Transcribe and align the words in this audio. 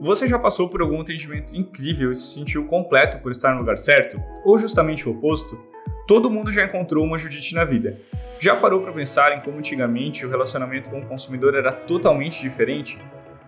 Você 0.00 0.26
já 0.26 0.38
passou 0.38 0.66
por 0.66 0.80
algum 0.80 0.98
atendimento 0.98 1.54
incrível 1.54 2.10
e 2.10 2.16
se 2.16 2.32
sentiu 2.32 2.64
completo 2.64 3.18
por 3.18 3.30
estar 3.30 3.52
no 3.52 3.60
lugar 3.60 3.76
certo? 3.76 4.18
Ou 4.42 4.58
justamente 4.58 5.06
o 5.06 5.12
oposto? 5.12 5.60
Todo 6.08 6.30
mundo 6.30 6.50
já 6.50 6.64
encontrou 6.64 7.04
uma 7.04 7.18
Judite 7.18 7.54
na 7.54 7.66
vida. 7.66 8.00
Já 8.38 8.56
parou 8.56 8.80
para 8.80 8.92
pensar 8.92 9.36
em 9.36 9.42
como 9.42 9.58
antigamente 9.58 10.24
o 10.24 10.30
relacionamento 10.30 10.88
com 10.88 11.00
o 11.00 11.06
consumidor 11.06 11.54
era 11.54 11.70
totalmente 11.70 12.40
diferente? 12.40 12.98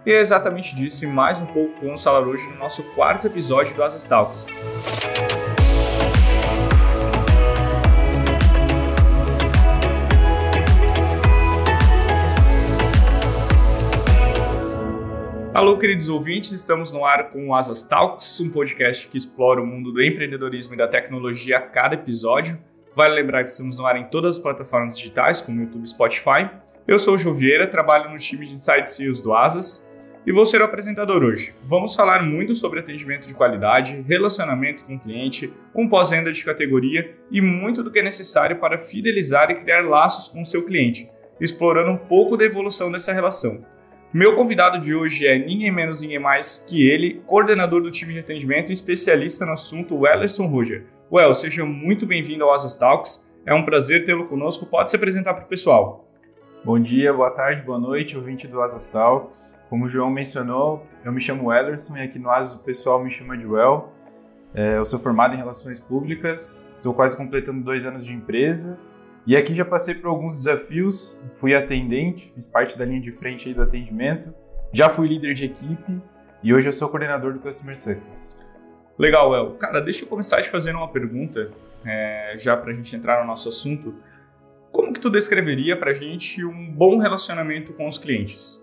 E 0.05 0.13
é 0.13 0.21
exatamente 0.21 0.77
disso 0.77 1.07
e 1.07 1.09
mais 1.09 1.41
um 1.41 1.47
pouco 1.47 1.81
que 1.81 1.87
vamos 1.87 2.05
falar 2.05 2.21
hoje 2.21 2.47
no 2.51 2.57
nosso 2.57 2.83
quarto 2.95 3.27
episódio 3.27 3.75
do 3.75 3.83
Asas 3.83 4.05
Talks. 4.05 4.47
Alô, 15.55 15.77
queridos 15.77 16.09
ouvintes, 16.09 16.51
estamos 16.51 16.91
no 16.93 17.05
ar 17.05 17.29
com 17.29 17.49
o 17.49 17.55
Asas 17.55 17.85
Talks, 17.85 18.41
um 18.41 18.49
podcast 18.49 19.07
que 19.07 19.19
explora 19.19 19.61
o 19.61 19.67
mundo 19.67 19.93
do 19.93 20.03
empreendedorismo 20.03 20.73
e 20.73 20.79
da 20.79 20.89
tecnologia 20.89 21.59
a 21.59 21.61
cada 21.61 21.95
episódio. 21.95 22.59
Vale 22.97 23.15
lembrar 23.15 23.45
que 23.45 23.51
estamos 23.51 23.77
no 23.77 23.85
ar 23.85 23.99
em 23.99 24.09
todas 24.09 24.37
as 24.37 24.43
plataformas 24.43 24.97
digitais, 24.97 25.43
como 25.43 25.61
YouTube 25.61 25.85
e 25.85 25.89
Spotify. 25.91 26.49
Eu 26.89 26.99
sou 26.99 27.17
o 27.17 27.35
Vieira, 27.35 27.67
trabalho 27.67 28.11
no 28.11 28.17
time 28.17 28.47
de 28.47 28.55
Insight 28.55 28.91
Sales 28.91 29.21
do 29.21 29.35
Asas 29.35 29.87
e 30.27 30.33
vou 30.33 30.47
ser 30.47 30.63
o 30.63 30.65
apresentador 30.65 31.23
hoje. 31.23 31.55
Vamos 31.65 31.95
falar 31.95 32.23
muito 32.23 32.55
sobre 32.55 32.81
atendimento 32.81 33.29
de 33.29 33.35
qualidade, 33.35 34.03
relacionamento 34.09 34.87
com 34.87 34.97
o 34.97 35.01
cliente, 35.01 35.53
um 35.75 35.87
pós-venda 35.87 36.33
de 36.33 36.43
categoria 36.43 37.15
e 37.31 37.43
muito 37.43 37.83
do 37.83 37.91
que 37.91 37.99
é 37.99 38.03
necessário 38.03 38.57
para 38.57 38.79
fidelizar 38.79 39.51
e 39.51 39.57
criar 39.57 39.83
laços 39.83 40.29
com 40.29 40.41
o 40.41 40.47
seu 40.47 40.65
cliente, 40.65 41.11
explorando 41.39 41.91
um 41.91 41.99
pouco 41.99 42.39
da 42.39 42.45
evolução 42.47 42.91
dessa 42.91 43.13
relação. 43.13 43.63
Meu 44.15 44.37
convidado 44.37 44.79
de 44.79 44.95
hoje 44.95 45.27
é 45.27 45.39
ninguém 45.39 45.71
menos 45.71 46.03
ninguém 46.03 46.19
mais 46.19 46.59
que 46.59 46.87
ele, 46.87 47.23
coordenador 47.27 47.81
do 47.81 47.91
time 47.91 48.13
de 48.13 48.19
atendimento 48.19 48.69
e 48.69 48.75
especialista 48.75 49.47
no 49.47 49.53
assunto, 49.53 49.97
Wellerson 49.97 50.49
Roger. 50.49 50.85
Well, 51.11 51.33
seja 51.33 51.65
muito 51.65 52.05
bem-vindo 52.05 52.45
ao 52.45 52.53
Asas 52.53 52.77
Talks. 52.77 53.27
É 53.47 53.55
um 53.55 53.65
prazer 53.65 54.05
tê-lo 54.05 54.27
conosco. 54.27 54.67
Pode 54.67 54.91
se 54.91 54.97
apresentar 54.97 55.33
para 55.33 55.45
o 55.47 55.49
pessoal. 55.49 56.07
Bom 56.63 56.79
dia, 56.79 57.11
boa 57.11 57.31
tarde, 57.31 57.63
boa 57.63 57.79
noite, 57.79 58.15
ouvinte 58.15 58.47
do 58.47 58.61
Asas 58.61 58.87
Talks. 58.89 59.59
Como 59.71 59.87
o 59.87 59.89
João 59.89 60.11
mencionou, 60.11 60.87
eu 61.03 61.11
me 61.11 61.19
chamo 61.19 61.49
Wellerson 61.49 61.97
e 61.97 62.03
aqui 62.03 62.19
no 62.19 62.29
Asas 62.29 62.61
o 62.61 62.63
pessoal 62.63 63.03
me 63.03 63.11
chama 63.11 63.39
de 63.39 63.47
Well. 63.47 63.95
É, 64.53 64.77
eu 64.77 64.85
sou 64.85 65.01
formado 65.01 65.33
em 65.33 65.39
Relações 65.39 65.81
Públicas, 65.81 66.69
estou 66.71 66.93
quase 66.93 67.17
completando 67.17 67.65
dois 67.65 67.87
anos 67.87 68.05
de 68.05 68.13
empresa 68.13 68.79
e 69.27 69.37
aqui 69.37 69.55
já 69.55 69.65
passei 69.65 69.95
por 69.95 70.09
alguns 70.09 70.37
desafios, 70.37 71.21
fui 71.39 71.55
atendente, 71.55 72.33
fiz 72.35 72.47
parte 72.47 72.77
da 72.77 72.85
linha 72.85 73.01
de 73.01 73.13
frente 73.13 73.49
aí 73.49 73.55
do 73.55 73.63
atendimento, 73.63 74.35
já 74.73 74.89
fui 74.89 75.07
líder 75.07 75.35
de 75.35 75.45
equipe 75.45 76.01
e 76.43 76.53
hoje 76.53 76.69
eu 76.69 76.73
sou 76.73 76.89
coordenador 76.89 77.33
do 77.33 77.39
Customer 77.39 77.79
Success. 77.79 78.37
Legal, 78.99 79.35
El. 79.35 79.53
Cara, 79.53 79.81
deixa 79.81 80.05
eu 80.05 80.09
começar 80.09 80.43
te 80.43 80.49
fazendo 80.49 80.77
uma 80.77 80.89
pergunta, 80.89 81.53
é, 81.85 82.35
já 82.37 82.57
para 82.57 82.73
a 82.73 82.75
gente 82.75 82.95
entrar 82.97 83.21
no 83.21 83.27
nosso 83.27 83.49
assunto. 83.49 83.95
Como 84.73 84.93
que 84.93 85.01
tu 85.01 85.11
descreveria 85.11 85.77
para 85.77 85.93
a 85.93 85.95
gente 85.95 86.45
um 86.45 86.73
bom 86.73 86.99
relacionamento 86.99 87.73
com 87.75 87.87
os 87.87 87.99
clientes? 87.99 88.61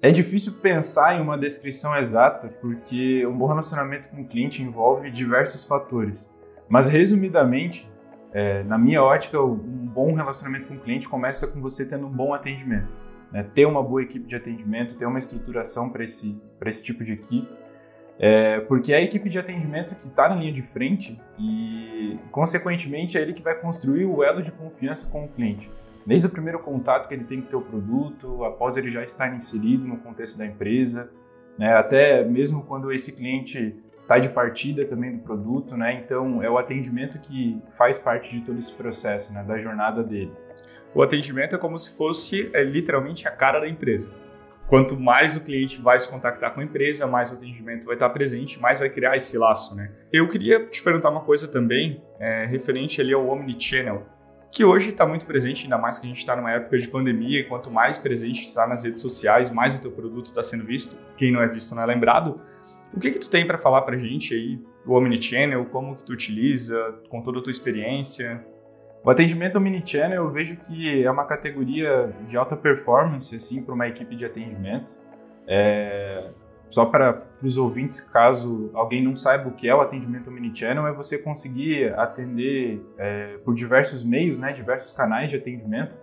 É 0.00 0.10
difícil 0.10 0.54
pensar 0.54 1.16
em 1.16 1.20
uma 1.20 1.36
descrição 1.36 1.96
exata, 1.96 2.48
porque 2.60 3.26
um 3.26 3.36
bom 3.36 3.46
relacionamento 3.46 4.08
com 4.08 4.22
o 4.22 4.26
cliente 4.26 4.62
envolve 4.62 5.10
diversos 5.10 5.64
fatores. 5.64 6.32
Mas, 6.68 6.88
resumidamente, 6.88 7.90
é, 8.32 8.62
na 8.64 8.76
minha 8.76 9.02
ótica, 9.02 9.40
um 9.40 9.56
bom 9.56 10.14
relacionamento 10.14 10.66
com 10.66 10.74
o 10.74 10.78
cliente 10.78 11.08
começa 11.08 11.46
com 11.46 11.60
você 11.60 11.86
tendo 11.86 12.06
um 12.06 12.10
bom 12.10 12.34
atendimento. 12.34 12.88
Né? 13.32 13.42
Ter 13.54 13.66
uma 13.66 13.82
boa 13.82 14.02
equipe 14.02 14.26
de 14.26 14.36
atendimento, 14.36 14.96
ter 14.96 15.06
uma 15.06 15.18
estruturação 15.18 15.90
para 15.90 16.04
esse, 16.04 16.40
esse 16.66 16.82
tipo 16.82 17.04
de 17.04 17.12
equipe. 17.12 17.48
É, 18.20 18.60
porque 18.60 18.92
é 18.92 18.96
a 18.96 19.00
equipe 19.00 19.28
de 19.28 19.38
atendimento 19.38 19.94
que 19.94 20.08
está 20.08 20.28
na 20.28 20.34
linha 20.34 20.52
de 20.52 20.62
frente 20.62 21.20
e, 21.38 22.18
consequentemente, 22.32 23.16
é 23.16 23.22
ele 23.22 23.32
que 23.32 23.42
vai 23.42 23.54
construir 23.54 24.06
o 24.06 24.24
elo 24.24 24.42
de 24.42 24.50
confiança 24.50 25.08
com 25.10 25.24
o 25.24 25.28
cliente. 25.28 25.70
Desde 26.04 26.26
o 26.26 26.30
primeiro 26.30 26.58
contato 26.58 27.06
que 27.06 27.14
ele 27.14 27.24
tem 27.24 27.40
com 27.40 27.58
o 27.58 27.62
produto, 27.62 28.44
após 28.44 28.76
ele 28.76 28.90
já 28.90 29.04
estar 29.04 29.32
inserido 29.34 29.86
no 29.86 29.98
contexto 29.98 30.36
da 30.36 30.46
empresa, 30.46 31.12
né? 31.56 31.74
até 31.74 32.24
mesmo 32.24 32.64
quando 32.64 32.90
esse 32.90 33.14
cliente 33.14 33.76
está 34.08 34.18
de 34.18 34.30
partida 34.30 34.86
também 34.86 35.18
do 35.18 35.22
produto, 35.22 35.76
né? 35.76 36.00
Então 36.02 36.42
é 36.42 36.48
o 36.48 36.56
atendimento 36.56 37.18
que 37.18 37.60
faz 37.68 37.98
parte 37.98 38.34
de 38.34 38.40
todo 38.40 38.58
esse 38.58 38.72
processo, 38.72 39.30
né? 39.34 39.44
Da 39.46 39.58
jornada 39.58 40.02
dele. 40.02 40.32
O 40.94 41.02
atendimento 41.02 41.54
é 41.54 41.58
como 41.58 41.76
se 41.76 41.94
fosse 41.94 42.48
é, 42.54 42.64
literalmente 42.64 43.28
a 43.28 43.30
cara 43.30 43.60
da 43.60 43.68
empresa. 43.68 44.10
Quanto 44.66 44.98
mais 44.98 45.36
o 45.36 45.40
cliente 45.40 45.80
vai 45.82 45.98
se 45.98 46.10
contactar 46.10 46.54
com 46.54 46.60
a 46.60 46.64
empresa, 46.64 47.06
mais 47.06 47.30
o 47.32 47.34
atendimento 47.34 47.84
vai 47.84 47.96
estar 47.96 48.08
presente, 48.08 48.58
mais 48.58 48.78
vai 48.80 48.88
criar 48.88 49.14
esse 49.14 49.36
laço, 49.36 49.74
né? 49.74 49.90
Eu 50.10 50.26
queria 50.26 50.66
te 50.66 50.82
perguntar 50.82 51.10
uma 51.10 51.20
coisa 51.20 51.46
também, 51.46 52.02
é, 52.18 52.46
referente 52.46 53.00
ali 53.02 53.12
ao 53.12 53.26
Omnichannel, 53.28 54.06
que 54.50 54.64
hoje 54.64 54.90
está 54.90 55.06
muito 55.06 55.26
presente, 55.26 55.64
ainda 55.64 55.76
mais 55.76 55.98
que 55.98 56.06
a 56.06 56.08
gente 56.08 56.18
está 56.18 56.34
numa 56.34 56.50
época 56.50 56.78
de 56.78 56.88
pandemia, 56.88 57.40
e 57.40 57.44
quanto 57.44 57.70
mais 57.70 57.98
presente 57.98 58.46
está 58.46 58.66
nas 58.66 58.84
redes 58.84 59.02
sociais, 59.02 59.50
mais 59.50 59.74
o 59.74 59.80
teu 59.80 59.90
produto 59.90 60.26
está 60.26 60.42
sendo 60.42 60.64
visto. 60.64 60.96
Quem 61.18 61.30
não 61.30 61.42
é 61.42 61.46
visto 61.46 61.74
não 61.74 61.82
é 61.82 61.86
lembrado. 61.86 62.40
O 62.94 63.00
que 63.00 63.10
que 63.10 63.18
tu 63.18 63.28
tem 63.28 63.46
para 63.46 63.58
falar 63.58 63.82
para 63.82 63.96
a 63.96 63.98
gente 63.98 64.34
aí 64.34 64.60
do 64.84 64.92
Omnichannel, 64.92 65.66
como 65.66 65.94
que 65.94 66.04
tu 66.04 66.12
utiliza, 66.12 66.94
com 67.08 67.20
toda 67.22 67.38
a 67.38 67.42
tua 67.42 67.50
experiência? 67.50 68.44
O 69.04 69.10
atendimento 69.10 69.56
Omnichannel 69.56 70.24
eu 70.24 70.30
vejo 70.30 70.56
que 70.56 71.04
é 71.04 71.10
uma 71.10 71.24
categoria 71.24 72.12
de 72.26 72.36
alta 72.36 72.56
performance 72.56 73.34
assim 73.34 73.62
para 73.62 73.74
uma 73.74 73.86
equipe 73.86 74.16
de 74.16 74.24
atendimento. 74.24 74.98
É... 75.46 76.30
Só 76.68 76.84
para 76.84 77.22
os 77.42 77.56
ouvintes, 77.56 78.00
caso 78.00 78.70
alguém 78.74 79.02
não 79.02 79.16
saiba 79.16 79.48
o 79.48 79.52
que 79.52 79.66
é 79.66 79.74
o 79.74 79.80
atendimento 79.80 80.28
Omnichannel, 80.28 80.86
é 80.86 80.92
você 80.92 81.16
conseguir 81.16 81.94
atender 81.94 82.84
é, 82.98 83.38
por 83.38 83.54
diversos 83.54 84.04
meios, 84.04 84.38
né, 84.38 84.52
diversos 84.52 84.92
canais 84.92 85.30
de 85.30 85.36
atendimento, 85.36 85.96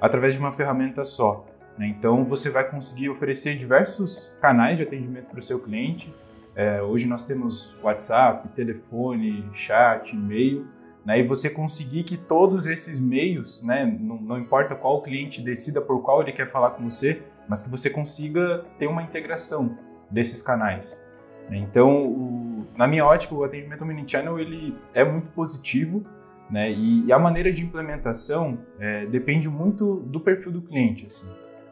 através 0.00 0.34
de 0.34 0.40
uma 0.40 0.50
ferramenta 0.50 1.04
só. 1.04 1.46
Né? 1.78 1.88
Então 1.88 2.24
você 2.24 2.50
vai 2.50 2.68
conseguir 2.68 3.08
oferecer 3.08 3.56
diversos 3.56 4.30
canais 4.40 4.76
de 4.76 4.84
atendimento 4.84 5.26
para 5.26 5.38
o 5.38 5.42
seu 5.42 5.58
cliente. 5.58 6.14
É, 6.54 6.82
hoje 6.82 7.06
nós 7.06 7.26
temos 7.26 7.74
WhatsApp, 7.82 8.48
telefone, 8.50 9.48
chat, 9.52 10.12
e-mail, 10.12 10.66
né? 11.04 11.20
e 11.20 11.22
você 11.22 11.48
conseguir 11.48 12.02
que 12.04 12.16
todos 12.16 12.66
esses 12.66 13.00
meios, 13.00 13.62
né? 13.62 13.86
não, 14.00 14.16
não 14.20 14.38
importa 14.38 14.74
qual 14.74 15.02
cliente 15.02 15.40
decida 15.40 15.80
por 15.80 16.02
qual 16.02 16.22
ele 16.22 16.32
quer 16.32 16.46
falar 16.46 16.70
com 16.70 16.88
você, 16.88 17.22
mas 17.48 17.62
que 17.62 17.70
você 17.70 17.88
consiga 17.88 18.64
ter 18.78 18.86
uma 18.86 19.02
integração 19.02 19.78
desses 20.10 20.42
canais. 20.42 21.06
Né? 21.48 21.58
Então, 21.58 22.06
o, 22.06 22.66
na 22.76 22.86
minha 22.86 23.04
ótica, 23.04 23.34
o 23.34 23.44
atendimento 23.44 23.82
omnichannel 23.82 24.38
ele 24.38 24.76
é 24.94 25.04
muito 25.04 25.30
positivo, 25.30 26.04
né? 26.50 26.70
E, 26.70 27.06
e 27.06 27.12
a 27.12 27.18
maneira 27.18 27.52
de 27.52 27.62
implementação 27.62 28.58
é, 28.78 29.06
depende 29.06 29.48
muito 29.48 30.00
do 30.06 30.20
perfil 30.20 30.52
do 30.52 30.62
cliente. 30.62 31.06
Assim. 31.06 31.30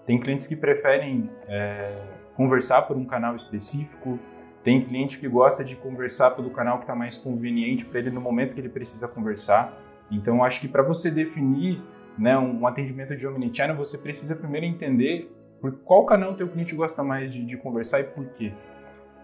Tem 0.08 0.18
clientes 0.18 0.46
que 0.46 0.56
preferem 0.56 1.28
é, 1.46 1.94
conversar 2.34 2.80
por 2.80 2.96
um 2.96 3.04
canal 3.04 3.36
específico, 3.36 4.18
tem 4.64 4.82
cliente 4.82 5.18
que 5.18 5.28
gosta 5.28 5.62
de 5.62 5.76
conversar 5.76 6.30
pelo 6.30 6.48
canal 6.48 6.78
que 6.78 6.84
está 6.84 6.94
mais 6.94 7.18
conveniente 7.18 7.84
para 7.84 7.98
ele 7.98 8.10
no 8.10 8.18
momento 8.18 8.54
que 8.54 8.60
ele 8.62 8.70
precisa 8.70 9.06
conversar. 9.06 9.78
Então, 10.10 10.42
acho 10.42 10.62
que 10.62 10.66
para 10.66 10.82
você 10.82 11.10
definir 11.10 11.82
né, 12.16 12.38
um 12.38 12.66
atendimento 12.66 13.14
de 13.14 13.26
omnichannel, 13.26 13.76
você 13.76 13.98
precisa 13.98 14.34
primeiro 14.34 14.64
entender 14.64 15.30
por 15.60 15.72
qual 15.80 16.06
canal 16.06 16.32
o 16.32 16.36
teu 16.38 16.48
cliente 16.48 16.74
gosta 16.74 17.04
mais 17.04 17.30
de, 17.30 17.44
de 17.44 17.58
conversar 17.58 18.00
e 18.00 18.04
por 18.04 18.24
quê. 18.28 18.54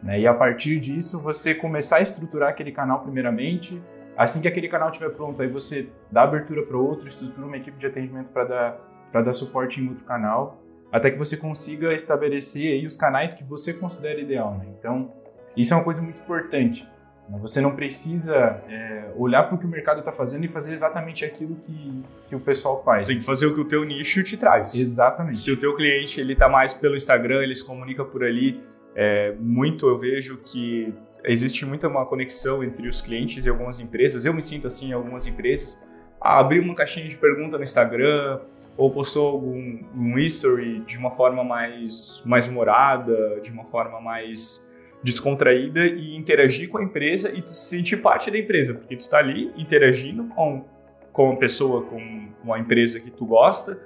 Né? 0.02 0.20
E 0.20 0.26
a 0.26 0.34
partir 0.34 0.78
disso, 0.80 1.18
você 1.18 1.54
começar 1.54 1.96
a 1.96 2.02
estruturar 2.02 2.50
aquele 2.50 2.72
canal 2.72 3.00
primeiramente. 3.00 3.82
Assim 4.18 4.42
que 4.42 4.48
aquele 4.48 4.68
canal 4.68 4.90
estiver 4.90 5.14
pronto, 5.14 5.40
aí 5.40 5.48
você 5.48 5.88
dá 6.12 6.24
abertura 6.24 6.62
para 6.62 6.76
outro, 6.76 7.08
estrutura 7.08 7.46
uma 7.46 7.56
equipe 7.56 7.78
de 7.78 7.86
atendimento 7.86 8.30
para 8.30 8.44
dar, 8.44 9.22
dar 9.22 9.32
suporte 9.32 9.80
em 9.80 9.88
outro 9.88 10.04
canal 10.04 10.62
até 10.94 11.10
que 11.10 11.18
você 11.18 11.36
consiga 11.36 11.92
estabelecer 11.92 12.72
aí 12.72 12.86
os 12.86 12.96
canais 12.96 13.34
que 13.34 13.42
você 13.42 13.72
considera 13.72 14.20
ideal. 14.20 14.56
Né? 14.56 14.66
Então, 14.78 15.12
isso 15.56 15.74
é 15.74 15.76
uma 15.76 15.82
coisa 15.82 16.00
muito 16.00 16.20
importante. 16.20 16.88
Né? 17.28 17.36
Você 17.42 17.60
não 17.60 17.74
precisa 17.74 18.62
é, 18.68 19.10
olhar 19.16 19.42
para 19.42 19.56
o 19.56 19.58
que 19.58 19.66
o 19.66 19.68
mercado 19.68 19.98
está 19.98 20.12
fazendo 20.12 20.44
e 20.44 20.48
fazer 20.48 20.72
exatamente 20.72 21.24
aquilo 21.24 21.56
que, 21.56 22.04
que 22.28 22.36
o 22.36 22.38
pessoal 22.38 22.80
faz. 22.84 23.08
Tem 23.08 23.18
que 23.18 23.24
fazer 23.24 23.46
o 23.46 23.54
que 23.54 23.60
o 23.60 23.64
teu 23.64 23.82
nicho 23.82 24.22
te 24.22 24.36
traz. 24.36 24.72
Exatamente. 24.76 25.38
Se 25.38 25.50
o 25.50 25.56
teu 25.56 25.74
cliente 25.74 26.20
ele 26.20 26.34
está 26.34 26.48
mais 26.48 26.72
pelo 26.72 26.94
Instagram, 26.94 27.42
ele 27.42 27.56
se 27.56 27.66
comunica 27.66 28.04
por 28.04 28.22
ali, 28.22 28.62
é, 28.94 29.34
muito 29.40 29.88
eu 29.88 29.98
vejo 29.98 30.36
que 30.44 30.94
existe 31.24 31.66
muita 31.66 31.88
uma 31.88 32.06
conexão 32.06 32.62
entre 32.62 32.86
os 32.86 33.02
clientes 33.02 33.44
e 33.44 33.50
algumas 33.50 33.80
empresas. 33.80 34.24
Eu 34.24 34.32
me 34.32 34.42
sinto 34.42 34.68
assim 34.68 34.90
em 34.90 34.92
algumas 34.92 35.26
empresas. 35.26 35.82
Ah, 36.20 36.38
abrir 36.38 36.60
uma 36.60 36.76
caixinha 36.76 37.08
de 37.08 37.16
pergunta 37.16 37.58
no 37.58 37.64
Instagram, 37.64 38.38
ou 38.76 38.90
postou 38.90 39.28
algum 39.28 39.78
um 39.94 40.18
history 40.18 40.80
de 40.80 40.98
uma 40.98 41.10
forma 41.10 41.44
mais, 41.44 42.22
mais 42.24 42.48
humorada, 42.48 43.40
de 43.40 43.52
uma 43.52 43.64
forma 43.64 44.00
mais 44.00 44.68
descontraída 45.02 45.86
e 45.86 46.16
interagir 46.16 46.68
com 46.68 46.78
a 46.78 46.82
empresa 46.82 47.30
e 47.32 47.42
tu 47.42 47.50
se 47.50 47.68
sentir 47.68 47.98
parte 47.98 48.30
da 48.30 48.38
empresa, 48.38 48.74
porque 48.74 48.96
tu 48.96 49.00
está 49.00 49.18
ali 49.18 49.52
interagindo 49.56 50.24
com, 50.28 50.64
com 51.12 51.32
a 51.32 51.36
pessoa, 51.36 51.82
com 51.82 52.28
uma 52.42 52.58
empresa 52.58 52.98
que 52.98 53.10
tu 53.10 53.26
gosta 53.26 53.78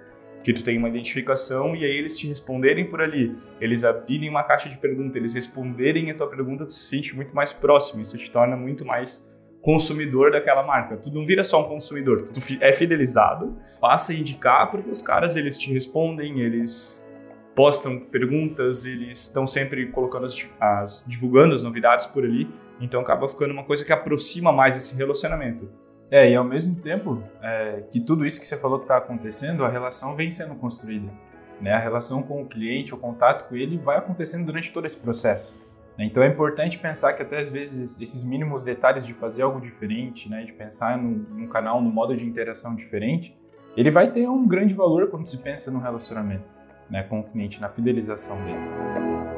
que 0.43 0.53
tu 0.53 0.63
tem 0.63 0.79
uma 0.79 0.89
identificação 0.89 1.75
e 1.75 1.85
aí 1.85 1.97
eles 1.97 2.17
te 2.17 2.27
responderem 2.27 2.89
por 2.89 3.01
ali, 3.01 3.37
eles 3.61 3.85
abrirem 3.85 4.29
uma 4.29 4.43
caixa 4.43 4.69
de 4.69 4.79
pergunta, 4.79 5.19
eles 5.19 5.35
responderem 5.35 6.11
a 6.11 6.15
tua 6.15 6.29
pergunta, 6.29 6.65
tu 6.65 6.73
se 6.73 6.85
sente 6.85 7.15
muito 7.15 7.35
mais 7.35 7.53
próximo, 7.53 8.03
isso 8.03 8.17
te 8.17 8.31
torna 8.31 8.57
muito 8.57 8.85
mais 8.85 9.31
consumidor 9.63 10.33
daquela 10.33 10.63
marca. 10.63 10.97
Tu 10.97 11.13
não 11.13 11.27
vira 11.27 11.45
só 11.45 11.63
um 11.63 11.65
consumidor, 11.65 12.23
tu 12.23 12.41
é 12.61 12.73
fidelizado, 12.73 13.57
passa 13.81 14.13
a 14.13 14.15
indicar 14.15 14.71
porque 14.71 14.91
os 14.91 15.03
caras 15.03 15.37
eles 15.37 15.59
te 15.59 15.73
respondem, 15.73 16.41
eles 16.41 17.09
postam 17.55 17.99
perguntas, 17.99 18.87
eles 18.87 19.23
estão 19.23 19.47
sempre 19.47 19.87
colocando 19.87 20.25
as, 20.25 20.49
as, 20.61 21.05
divulgando 21.09 21.55
as 21.55 21.63
novidades 21.63 22.07
por 22.07 22.25
ali, 22.25 22.49
então 22.81 23.01
acaba 23.01 23.27
ficando 23.29 23.53
uma 23.53 23.65
coisa 23.65 23.85
que 23.85 23.93
aproxima 23.93 24.53
mais 24.53 24.77
esse 24.77 24.97
relacionamento. 24.97 25.69
É, 26.11 26.31
e 26.31 26.37
ao 26.37 26.45
mesmo 26.45 26.77
tempo 26.77 27.23
é, 27.43 27.83
que 27.91 28.01
tudo 28.01 28.25
isso 28.25 28.41
que 28.41 28.47
você 28.47 28.57
falou 28.57 28.79
que 28.79 28.85
está 28.85 28.97
acontecendo, 28.97 29.65
a 29.65 29.69
relação 29.69 30.15
vem 30.15 30.31
sendo 30.31 30.55
construída. 30.55 31.13
Né? 31.61 31.73
A 31.73 31.79
relação 31.79 32.23
com 32.23 32.43
o 32.43 32.47
cliente, 32.47 32.95
o 32.95 32.97
contato 32.97 33.49
com 33.49 33.57
ele 33.57 33.77
vai 33.77 33.99
acontecendo 33.99 34.47
durante 34.47 34.73
todo 34.73 34.87
esse 34.87 35.01
processo. 35.01 35.55
Né? 35.99 36.05
Então 36.05 36.23
é 36.23 36.29
importante 36.29 36.79
pensar 36.79 37.13
que 37.13 37.23
até 37.23 37.41
às 37.41 37.51
vezes 37.51 38.01
esses 38.01 38.25
mínimos 38.25 38.63
detalhes 38.63 39.05
de 39.05 39.13
fazer 39.13 39.43
algo 39.43 39.61
diferente, 39.61 40.31
né? 40.31 40.45
de 40.45 40.53
pensar 40.53 40.97
num, 40.97 41.27
num 41.31 41.49
canal, 41.49 41.83
num 41.83 41.91
modo 41.91 42.17
de 42.17 42.25
interação 42.25 42.75
diferente, 42.77 43.37
ele 43.77 43.91
vai 43.91 44.11
ter 44.11 44.29
um 44.29 44.47
grande 44.47 44.75
valor 44.75 45.09
quando 45.09 45.27
se 45.27 45.39
pensa 45.39 45.71
no 45.71 45.79
relacionamento 45.79 46.45
né, 46.89 47.03
com 47.03 47.21
o 47.21 47.23
cliente, 47.23 47.61
na 47.61 47.69
fidelização 47.69 48.37
dele 48.45 49.29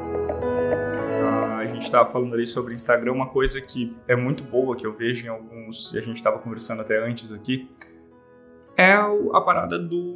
a 1.61 1.67
gente 1.67 1.83
estava 1.83 2.11
falando 2.11 2.35
ali 2.35 2.47
sobre 2.47 2.75
Instagram, 2.75 3.13
uma 3.13 3.29
coisa 3.29 3.61
que 3.61 3.95
é 4.09 4.17
muito 4.17 4.43
boa, 4.43 4.75
que 4.75 4.87
eu 4.87 4.93
vejo 4.93 5.27
em 5.27 5.29
alguns, 5.29 5.93
e 5.93 5.99
a 5.99 6.01
gente 6.01 6.17
estava 6.17 6.39
conversando 6.39 6.81
até 6.81 6.99
antes 6.99 7.31
aqui, 7.33 7.71
é 8.77 8.93
a 8.93 9.41
parada 9.41 9.79
do 9.79 10.15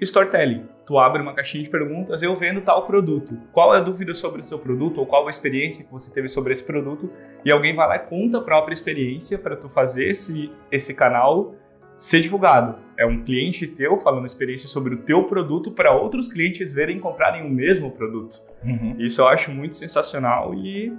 storytelling. 0.00 0.66
Tu 0.84 0.98
abre 0.98 1.22
uma 1.22 1.32
caixinha 1.32 1.62
de 1.62 1.70
perguntas, 1.70 2.22
eu 2.22 2.34
vendo 2.34 2.60
tal 2.60 2.86
produto. 2.86 3.38
Qual 3.52 3.74
é 3.74 3.78
a 3.78 3.80
dúvida 3.80 4.12
sobre 4.14 4.40
o 4.40 4.44
seu 4.44 4.58
produto 4.58 4.98
ou 4.98 5.06
qual 5.06 5.26
a 5.26 5.30
experiência 5.30 5.84
que 5.84 5.92
você 5.92 6.12
teve 6.12 6.28
sobre 6.28 6.52
esse 6.52 6.64
produto? 6.64 7.10
E 7.44 7.52
alguém 7.52 7.74
vai 7.74 7.86
lá 7.86 7.96
e 7.96 8.00
conta 8.00 8.38
a 8.38 8.42
própria 8.42 8.74
experiência 8.74 9.38
para 9.38 9.56
tu 9.56 9.68
fazer 9.68 10.08
esse, 10.08 10.50
esse 10.70 10.94
canal 10.94 11.54
ser 11.96 12.20
divulgado. 12.20 12.76
É 12.98 13.06
um 13.06 13.22
cliente 13.22 13.66
teu 13.66 13.96
falando 13.96 14.26
experiência 14.26 14.68
sobre 14.68 14.94
o 14.94 14.98
teu 14.98 15.24
produto 15.24 15.70
para 15.70 15.94
outros 15.94 16.32
clientes 16.32 16.72
verem 16.72 16.96
e 16.96 17.00
comprarem 17.00 17.46
o 17.46 17.48
mesmo 17.48 17.92
produto. 17.92 18.42
Uhum. 18.64 18.96
Isso 18.98 19.20
eu 19.20 19.28
acho 19.28 19.52
muito 19.52 19.76
sensacional 19.76 20.52
e 20.52 20.92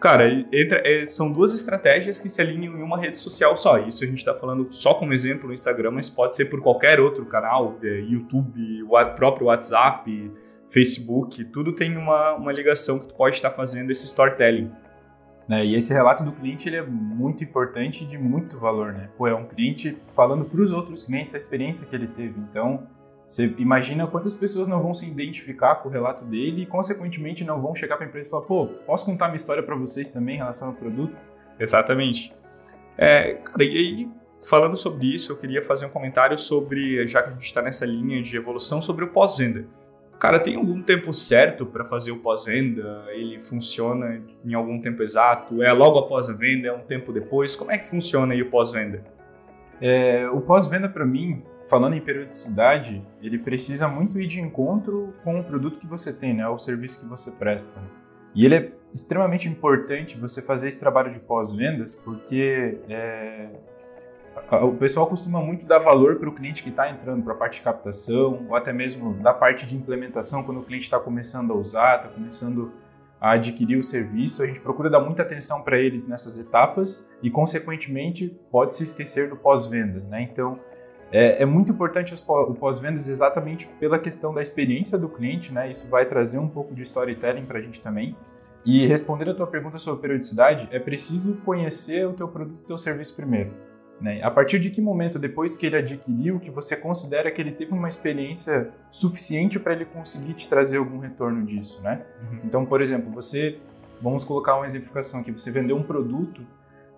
Cara, 0.00 0.30
entra, 0.52 0.80
é, 0.84 1.06
são 1.06 1.32
duas 1.32 1.52
estratégias 1.52 2.20
que 2.20 2.28
se 2.28 2.40
alinham 2.40 2.78
em 2.78 2.82
uma 2.82 2.98
rede 2.98 3.18
social 3.18 3.56
só. 3.56 3.78
Isso 3.78 4.04
a 4.04 4.06
gente 4.06 4.18
está 4.18 4.34
falando 4.34 4.68
só 4.70 4.94
como 4.94 5.12
exemplo 5.12 5.48
no 5.48 5.52
Instagram, 5.52 5.90
mas 5.92 6.08
pode 6.08 6.36
ser 6.36 6.46
por 6.46 6.60
qualquer 6.60 7.00
outro 7.00 7.26
canal, 7.26 7.76
é, 7.82 8.00
YouTube, 8.00 8.82
o 8.84 9.14
próprio 9.16 9.48
WhatsApp, 9.48 10.32
Facebook, 10.68 11.44
tudo 11.46 11.72
tem 11.72 11.96
uma, 11.96 12.34
uma 12.34 12.52
ligação 12.52 12.98
que 12.98 13.08
tu 13.08 13.14
pode 13.14 13.36
estar 13.36 13.50
fazendo 13.50 13.90
esse 13.90 14.06
storytelling. 14.06 14.70
Né? 15.48 15.64
E 15.64 15.74
esse 15.74 15.92
relato 15.94 16.22
do 16.22 16.30
cliente 16.30 16.68
ele 16.68 16.76
é 16.76 16.82
muito 16.82 17.42
importante 17.42 18.04
e 18.04 18.06
de 18.06 18.18
muito 18.18 18.58
valor, 18.58 18.92
né? 18.92 19.08
Pô, 19.16 19.26
é 19.26 19.34
um 19.34 19.46
cliente 19.46 19.96
falando 20.14 20.44
para 20.44 20.60
os 20.60 20.70
outros 20.70 21.04
clientes 21.04 21.32
a 21.32 21.38
experiência 21.38 21.86
que 21.86 21.96
ele 21.96 22.06
teve. 22.06 22.38
Então, 22.38 22.86
você 23.28 23.54
imagina 23.58 24.06
quantas 24.06 24.32
pessoas 24.32 24.66
não 24.66 24.80
vão 24.80 24.94
se 24.94 25.06
identificar 25.06 25.74
com 25.76 25.90
o 25.90 25.92
relato 25.92 26.24
dele 26.24 26.62
e, 26.62 26.66
consequentemente, 26.66 27.44
não 27.44 27.60
vão 27.60 27.74
chegar 27.74 27.98
para 27.98 28.06
a 28.06 28.08
empresa 28.08 28.26
e 28.26 28.30
falar: 28.30 28.46
pô, 28.46 28.66
posso 28.86 29.04
contar 29.04 29.26
minha 29.26 29.36
história 29.36 29.62
para 29.62 29.76
vocês 29.76 30.08
também 30.08 30.36
em 30.36 30.38
relação 30.38 30.68
ao 30.68 30.74
produto? 30.74 31.14
Exatamente. 31.60 32.34
É, 32.96 33.34
cara, 33.34 33.62
e 33.62 33.76
aí, 33.76 34.10
falando 34.42 34.78
sobre 34.78 35.14
isso, 35.14 35.30
eu 35.30 35.36
queria 35.36 35.62
fazer 35.62 35.84
um 35.84 35.90
comentário 35.90 36.38
sobre, 36.38 37.06
já 37.06 37.22
que 37.22 37.28
a 37.28 37.32
gente 37.32 37.44
está 37.44 37.60
nessa 37.60 37.84
linha 37.84 38.22
de 38.22 38.34
evolução, 38.34 38.80
sobre 38.80 39.04
o 39.04 39.08
pós-venda. 39.08 39.66
Cara, 40.18 40.40
tem 40.40 40.56
algum 40.56 40.82
tempo 40.82 41.12
certo 41.12 41.66
para 41.66 41.84
fazer 41.84 42.12
o 42.12 42.20
pós-venda? 42.20 43.04
Ele 43.08 43.38
funciona 43.38 44.22
em 44.42 44.54
algum 44.54 44.80
tempo 44.80 45.02
exato? 45.02 45.62
É 45.62 45.70
logo 45.70 45.98
após 45.98 46.30
a 46.30 46.32
venda? 46.32 46.68
É 46.68 46.72
um 46.72 46.80
tempo 46.80 47.12
depois? 47.12 47.54
Como 47.54 47.70
é 47.70 47.76
que 47.76 47.86
funciona 47.86 48.32
aí 48.32 48.40
o 48.40 48.50
pós-venda? 48.50 49.04
É, 49.82 50.26
o 50.30 50.40
pós-venda, 50.40 50.88
para 50.88 51.04
mim, 51.04 51.44
falando 51.68 51.94
em 51.94 52.00
periodicidade, 52.00 53.06
ele 53.22 53.38
precisa 53.38 53.86
muito 53.86 54.18
ir 54.18 54.26
de 54.26 54.40
encontro 54.40 55.14
com 55.22 55.38
o 55.38 55.44
produto 55.44 55.78
que 55.78 55.86
você 55.86 56.12
tem, 56.12 56.34
né? 56.34 56.48
O 56.48 56.58
serviço 56.58 57.00
que 57.00 57.06
você 57.06 57.30
presta. 57.30 57.80
E 58.34 58.44
ele 58.44 58.54
é 58.54 58.72
extremamente 58.92 59.48
importante 59.48 60.18
você 60.18 60.40
fazer 60.40 60.68
esse 60.68 60.80
trabalho 60.80 61.12
de 61.12 61.20
pós-vendas, 61.20 61.94
porque 61.94 62.78
é, 62.88 63.48
o 64.62 64.74
pessoal 64.74 65.06
costuma 65.06 65.40
muito 65.40 65.66
dar 65.66 65.78
valor 65.78 66.16
para 66.16 66.28
o 66.28 66.32
cliente 66.32 66.62
que 66.62 66.70
está 66.70 66.90
entrando 66.90 67.22
para 67.22 67.34
a 67.34 67.36
parte 67.36 67.56
de 67.56 67.62
captação, 67.62 68.46
ou 68.48 68.56
até 68.56 68.72
mesmo 68.72 69.14
da 69.14 69.34
parte 69.34 69.66
de 69.66 69.76
implementação, 69.76 70.42
quando 70.42 70.60
o 70.60 70.64
cliente 70.64 70.84
está 70.84 70.98
começando 70.98 71.52
a 71.52 71.56
usar, 71.56 71.96
está 71.96 72.08
começando 72.08 72.72
a 73.20 73.32
adquirir 73.32 73.76
o 73.76 73.82
serviço. 73.82 74.42
A 74.42 74.46
gente 74.46 74.60
procura 74.60 74.88
dar 74.88 75.00
muita 75.00 75.22
atenção 75.22 75.62
para 75.62 75.78
eles 75.78 76.08
nessas 76.08 76.38
etapas 76.38 77.10
e, 77.22 77.30
consequentemente, 77.30 78.34
pode 78.50 78.74
se 78.74 78.84
esquecer 78.84 79.28
do 79.28 79.36
pós-vendas. 79.36 80.08
Né? 80.08 80.22
Então, 80.22 80.58
é, 81.10 81.42
é, 81.42 81.46
muito 81.46 81.72
importante 81.72 82.14
o 82.14 82.54
pós-vendas 82.54 83.08
exatamente 83.08 83.66
pela 83.80 83.98
questão 83.98 84.32
da 84.34 84.42
experiência 84.42 84.98
do 84.98 85.08
cliente. 85.08 85.52
Né? 85.52 85.70
Isso 85.70 85.88
vai 85.88 86.06
trazer 86.06 86.38
um 86.38 86.48
pouco 86.48 86.74
de 86.74 86.82
storytelling 86.82 87.46
para 87.46 87.58
a 87.58 87.62
gente 87.62 87.80
também. 87.80 88.16
E 88.64 88.86
responder 88.86 89.30
a 89.30 89.34
tua 89.34 89.46
pergunta 89.46 89.78
sobre 89.78 90.02
periodicidade, 90.02 90.68
é 90.70 90.78
preciso 90.78 91.36
conhecer 91.44 92.06
o 92.06 92.12
teu 92.12 92.28
produto 92.28 92.58
e 92.60 92.64
o 92.64 92.66
teu 92.66 92.78
serviço 92.78 93.16
primeiro. 93.16 93.52
Né? 94.00 94.22
A 94.22 94.30
partir 94.30 94.58
de 94.58 94.70
que 94.70 94.80
momento, 94.80 95.18
depois 95.18 95.56
que 95.56 95.66
ele 95.66 95.76
adquiriu, 95.76 96.38
que 96.38 96.50
você 96.50 96.76
considera 96.76 97.30
que 97.30 97.40
ele 97.40 97.52
teve 97.52 97.72
uma 97.72 97.88
experiência 97.88 98.70
suficiente 98.90 99.58
para 99.58 99.72
ele 99.72 99.84
conseguir 99.84 100.34
te 100.34 100.48
trazer 100.48 100.78
algum 100.78 100.98
retorno 100.98 101.44
disso, 101.44 101.82
né? 101.82 102.04
Uhum. 102.22 102.40
Então, 102.44 102.64
por 102.64 102.80
exemplo, 102.80 103.10
você, 103.10 103.58
vamos 104.00 104.22
colocar 104.22 104.56
uma 104.56 104.66
exemplificação 104.66 105.20
aqui, 105.20 105.32
você 105.32 105.50
vendeu 105.50 105.76
um 105.76 105.82
produto, 105.82 106.42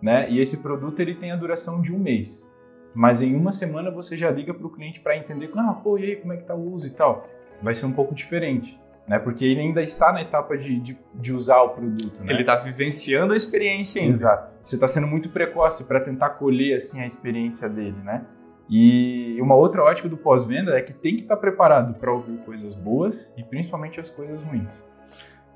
né? 0.03 0.31
E 0.31 0.41
esse 0.41 0.59
produto 0.59 1.01
ele 1.01 1.15
tem 1.15 1.31
a 1.33 1.37
duração 1.37 1.81
de 1.81 1.91
um 1.91 1.99
mês, 1.99 2.51
mas 2.95 3.23
em 3.23 3.35
uma 3.35 3.53
semana 3.53 3.91
você 3.91 4.17
já 4.17 4.31
liga 4.31 4.53
para 4.53 4.67
o 4.67 4.71
cliente 4.71 5.01
para 5.01 5.17
entender, 5.17 5.51
ah, 5.57 5.73
pô, 5.73 5.99
e 5.99 6.05
aí, 6.05 6.17
como 6.17 6.33
é 6.33 6.37
que 6.37 6.45
tá 6.45 6.55
o 6.55 6.73
uso 6.73 6.87
e 6.87 6.91
tal? 6.91 7.27
Vai 7.63 7.75
ser 7.75 7.87
um 7.87 7.93
pouco 7.93 8.15
diferente 8.15 8.81
né? 9.11 9.19
Porque 9.19 9.45
ele 9.45 9.61
ainda 9.61 9.83
está 9.83 10.13
na 10.13 10.23
etapa 10.23 10.57
de, 10.57 10.79
de, 10.79 10.99
de 11.13 11.33
usar 11.33 11.61
o 11.63 11.71
produto, 11.71 12.23
né? 12.23 12.33
Ele 12.33 12.43
está 12.43 12.55
vivenciando 12.55 13.33
a 13.33 13.37
experiência 13.37 14.01
ainda. 14.01 14.15
Exato. 14.15 14.55
Você 14.63 14.77
está 14.77 14.87
sendo 14.87 15.09
muito 15.09 15.29
precoce 15.31 15.89
para 15.89 15.99
tentar 15.99 16.31
colher 16.31 16.77
assim 16.77 17.03
a 17.03 17.07
experiência 17.07 17.69
dele, 17.69 17.97
né? 18.05 18.25
E 18.69 19.37
uma 19.43 19.57
outra 19.57 19.83
ótica 19.83 20.09
do 20.09 20.17
pós-venda 20.17 20.79
é 20.79 20.81
que 20.81 20.93
tem 20.93 21.17
que 21.17 21.23
estar 21.23 21.35
tá 21.35 21.41
preparado 21.41 21.95
para 21.95 22.13
ouvir 22.13 22.39
coisas 22.45 22.77
boas 22.77 23.35
e 23.37 23.43
principalmente 23.43 23.99
as 23.99 24.09
coisas 24.09 24.45
ruins. 24.45 24.87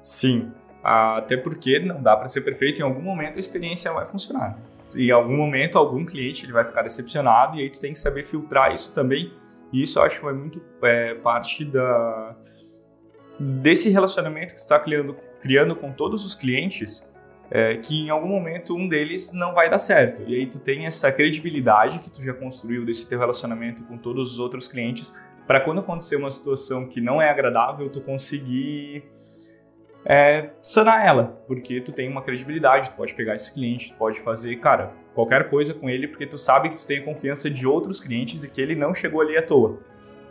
Sim, 0.03 0.51
até 0.83 1.37
porque 1.37 1.79
não 1.79 2.03
dá 2.03 2.17
para 2.17 2.27
ser 2.27 2.41
perfeito. 2.41 2.81
Em 2.81 2.83
algum 2.83 3.03
momento 3.03 3.37
a 3.37 3.41
experiência 3.41 3.93
vai 3.93 4.05
funcionar. 4.05 4.59
Em 4.97 5.11
algum 5.11 5.37
momento 5.37 5.79
algum 5.79 6.05
cliente 6.05 6.45
ele 6.45 6.53
vai 6.53 6.65
ficar 6.65 6.83
decepcionado 6.83 7.57
e 7.57 7.63
aí 7.63 7.71
tu 7.71 7.81
tem 7.81 7.93
que 7.93 7.99
saber 7.99 8.25
filtrar 8.25 8.75
isso 8.75 8.93
também. 8.95 9.33
E 9.73 9.83
isso 9.83 9.99
eu 9.99 10.03
acho 10.03 10.21
que 10.21 10.27
é 10.27 10.33
muito 10.33 10.61
parte 11.23 11.65
da 11.65 12.37
desse 13.39 13.91
relacionamento 13.91 14.55
que 14.55 14.61
tu 14.61 14.65
está 14.65 14.79
criando, 14.79 15.17
criando 15.41 15.75
com 15.75 15.93
todos 15.93 16.25
os 16.25 16.35
clientes, 16.35 17.09
é, 17.51 17.77
que 17.77 18.03
em 18.03 18.11
algum 18.11 18.29
momento 18.29 18.77
um 18.77 18.89
deles 18.89 19.33
não 19.33 19.55
vai 19.55 19.69
dar 19.69 19.79
certo. 19.79 20.23
E 20.27 20.35
aí 20.35 20.47
tu 20.47 20.59
tem 20.59 20.87
essa 20.87 21.11
credibilidade 21.11 21.99
que 21.99 22.11
tu 22.11 22.23
já 22.23 22.33
construiu 22.33 22.85
desse 22.85 23.09
teu 23.09 23.19
relacionamento 23.19 23.83
com 23.85 23.99
todos 23.99 24.33
os 24.33 24.39
outros 24.39 24.69
clientes, 24.69 25.13
para 25.47 25.61
quando 25.61 25.81
acontecer 25.81 26.17
uma 26.17 26.31
situação 26.31 26.87
que 26.87 27.01
não 27.01 27.21
é 27.21 27.29
agradável, 27.29 27.89
tu 27.91 28.01
conseguir 28.01 29.05
é, 30.07 30.51
sanar 30.63 31.07
ela, 31.07 31.43
porque 31.47 31.81
tu 31.81 31.93
tem 31.93 32.09
uma 32.09 32.23
credibilidade, 32.23 32.91
tu 32.91 32.97
pode 32.97 33.15
pegar 33.15 33.35
esse 33.35 33.53
cliente, 33.53 33.93
tu 33.93 33.97
pode 33.97 34.21
fazer, 34.21 34.57
cara, 34.57 34.93
qualquer 35.15 35.49
coisa 35.49 35.73
com 35.73 35.89
ele, 35.89 36.09
porque 36.09 36.27
tu 36.27 36.37
sabe 36.37 36.71
que 36.71 36.77
tu 36.77 36.87
tem 36.87 36.99
a 36.99 37.05
confiança 37.05 37.51
de 37.51 37.67
outros 37.67 38.01
clientes 38.01 38.45
e 38.45 38.51
que 38.51 38.61
ele 38.61 38.75
não 38.75 38.95
chegou 38.95 39.21
ali 39.21 39.37
à 39.37 39.43
toa. 39.43 39.79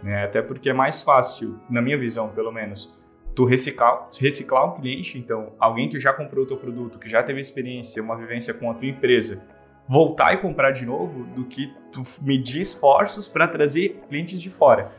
Né? 0.01 0.23
Até 0.23 0.41
porque 0.41 0.69
é 0.69 0.73
mais 0.73 1.01
fácil, 1.01 1.59
na 1.69 1.81
minha 1.81 1.97
visão 1.97 2.29
pelo 2.29 2.51
menos, 2.51 3.01
tu 3.33 3.45
reciclar, 3.45 4.09
reciclar 4.19 4.67
um 4.67 4.79
cliente, 4.79 5.17
então 5.17 5.53
alguém 5.59 5.89
que 5.89 5.99
já 5.99 6.13
comprou 6.13 6.43
o 6.43 6.47
teu 6.47 6.57
produto, 6.57 6.99
que 6.99 7.09
já 7.09 7.23
teve 7.23 7.39
experiência, 7.39 8.03
uma 8.03 8.15
vivência 8.15 8.53
com 8.53 8.69
a 8.69 8.73
tua 8.75 8.87
empresa, 8.87 9.41
voltar 9.87 10.33
e 10.33 10.37
comprar 10.37 10.71
de 10.71 10.85
novo, 10.85 11.23
do 11.33 11.45
que 11.45 11.73
tu 11.91 12.03
medir 12.21 12.61
esforços 12.61 13.27
para 13.27 13.47
trazer 13.47 14.01
clientes 14.07 14.41
de 14.41 14.49
fora. 14.49 14.91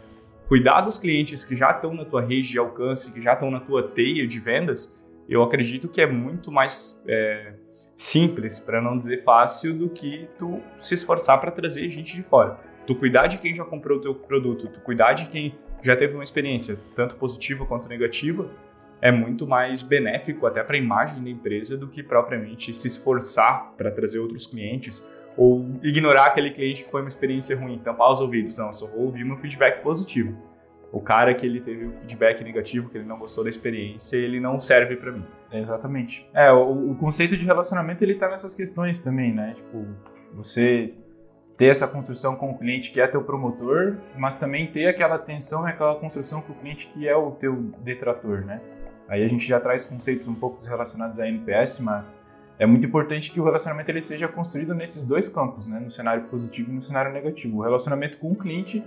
Cuidar 0.54 0.82
dos 0.82 0.99
clientes 0.99 1.44
que 1.44 1.56
já 1.56 1.73
estão 1.73 1.92
na 1.92 2.04
tua 2.04 2.20
rede 2.23 2.50
de 2.50 2.61
alcance, 2.61 3.11
que 3.11 3.20
já 3.20 3.32
estão 3.32 3.50
na 3.50 3.58
tua 3.58 3.82
teia 3.82 4.25
de 4.25 4.38
vendas, 4.38 4.96
eu 5.28 5.42
acredito 5.42 5.88
que 5.88 6.00
é 6.00 6.06
muito 6.06 6.52
mais 6.52 7.02
é, 7.08 7.54
simples, 7.96 8.61
para 8.61 8.80
não 8.80 8.96
dizer 8.96 9.25
fácil, 9.25 9.75
do 9.75 9.88
que 9.88 10.28
tu 10.38 10.62
se 10.78 10.94
esforçar 10.94 11.40
para 11.40 11.50
trazer 11.50 11.88
gente 11.88 12.14
de 12.14 12.23
fora. 12.23 12.56
Tu 12.87 12.94
cuidar 12.94 13.26
de 13.26 13.38
quem 13.38 13.52
já 13.52 13.64
comprou 13.64 13.99
o 13.99 14.00
teu 14.00 14.14
produto, 14.14 14.68
tu 14.68 14.78
cuidar 14.78 15.14
de 15.14 15.26
quem 15.26 15.58
já 15.82 15.96
teve 15.96 16.14
uma 16.14 16.23
experiência, 16.23 16.78
tanto 16.94 17.16
positiva 17.16 17.66
quanto 17.66 17.88
negativa, 17.88 18.49
é 19.00 19.11
muito 19.11 19.49
mais 19.49 19.82
benéfico 19.82 20.46
até 20.46 20.62
para 20.62 20.76
a 20.76 20.78
imagem 20.78 21.20
da 21.20 21.30
empresa 21.30 21.76
do 21.76 21.88
que 21.88 22.00
propriamente 22.00 22.73
se 22.73 22.87
esforçar 22.87 23.75
para 23.76 23.90
trazer 23.90 24.20
outros 24.20 24.46
clientes 24.46 25.04
ou 25.36 25.64
ignorar 25.82 26.26
aquele 26.26 26.50
cliente 26.50 26.84
que 26.84 26.90
foi 26.90 27.00
uma 27.00 27.08
experiência 27.08 27.56
ruim, 27.56 27.78
tampar 27.78 28.10
os 28.10 28.20
ouvidos. 28.20 28.58
Não, 28.58 28.72
só 28.72 28.86
vou 28.86 29.06
ouvir 29.06 29.24
meu 29.24 29.36
feedback 29.36 29.80
positivo. 29.82 30.36
O 30.92 31.00
cara 31.00 31.34
que 31.34 31.44
ele 31.44 31.60
teve 31.60 31.86
o 31.86 31.92
feedback 31.92 32.42
negativo, 32.44 32.88
que 32.88 32.98
ele 32.98 33.04
não 33.04 33.18
gostou 33.18 33.42
da 33.42 33.50
experiência, 33.50 34.16
ele 34.16 34.38
não 34.38 34.60
serve 34.60 34.94
para 34.96 35.10
mim. 35.10 35.24
exatamente. 35.52 36.28
É, 36.32 36.52
o, 36.52 36.92
o, 36.92 36.94
conceito 36.94 37.36
de 37.36 37.44
relacionamento 37.44 38.04
ele 38.04 38.14
tá 38.14 38.28
nessas 38.28 38.54
questões 38.54 39.00
também, 39.00 39.34
né? 39.34 39.54
Tipo, 39.56 39.84
você 40.32 40.94
ter 41.56 41.66
essa 41.66 41.88
construção 41.88 42.36
com 42.36 42.50
o 42.50 42.58
cliente 42.58 42.92
que 42.92 43.00
é 43.00 43.06
teu 43.08 43.22
promotor, 43.22 43.96
mas 44.16 44.36
também 44.36 44.70
ter 44.70 44.86
aquela 44.86 45.16
atenção 45.16 45.66
e 45.66 45.70
aquela 45.70 45.96
construção 45.96 46.40
com 46.40 46.52
o 46.52 46.56
cliente 46.56 46.86
que 46.86 47.08
é 47.08 47.16
o 47.16 47.32
teu 47.32 47.54
detrator, 47.82 48.44
né? 48.44 48.60
Aí 49.08 49.22
a 49.22 49.26
gente 49.26 49.46
já 49.46 49.58
traz 49.60 49.84
conceitos 49.84 50.28
um 50.28 50.34
pouco 50.34 50.64
relacionados 50.64 51.18
a 51.18 51.28
NPS, 51.28 51.80
mas 51.80 52.24
é 52.58 52.66
muito 52.66 52.87
importante 52.87 53.32
que 53.32 53.40
o 53.40 53.44
relacionamento 53.44 53.90
ele 53.90 54.00
seja 54.00 54.28
construído 54.28 54.75
nesses 54.75 55.04
dois 55.04 55.28
campos, 55.28 55.66
né? 55.66 55.80
No 55.80 55.90
cenário 55.90 56.25
positivo 56.25 56.70
e 56.70 56.75
no 56.75 56.82
cenário 56.82 57.12
negativo. 57.12 57.58
O 57.58 57.62
relacionamento 57.62 58.18
com 58.18 58.30
o 58.30 58.37
cliente, 58.37 58.84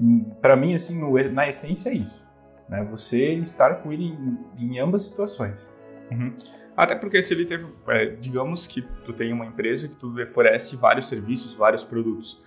hum, 0.00 0.24
para 0.40 0.56
mim, 0.56 0.74
assim, 0.74 0.98
no, 0.98 1.12
na 1.30 1.48
essência 1.48 1.90
é 1.90 1.94
isso, 1.94 2.26
né? 2.68 2.86
Você 2.90 3.34
estar 3.34 3.82
com 3.82 3.92
ele 3.92 4.04
em, 4.04 4.38
em 4.58 4.78
ambas 4.78 5.02
situações. 5.02 5.68
Uhum. 6.10 6.34
Até 6.76 6.94
porque 6.96 7.22
se 7.22 7.32
ele 7.34 7.44
teve, 7.44 7.66
é, 7.88 8.06
digamos 8.06 8.66
que 8.66 8.82
tu 9.04 9.12
tem 9.12 9.32
uma 9.32 9.46
empresa 9.46 9.86
que 9.86 9.96
tu 9.96 10.20
oferece 10.20 10.76
vários 10.76 11.08
serviços, 11.08 11.54
vários 11.54 11.84
produtos. 11.84 12.42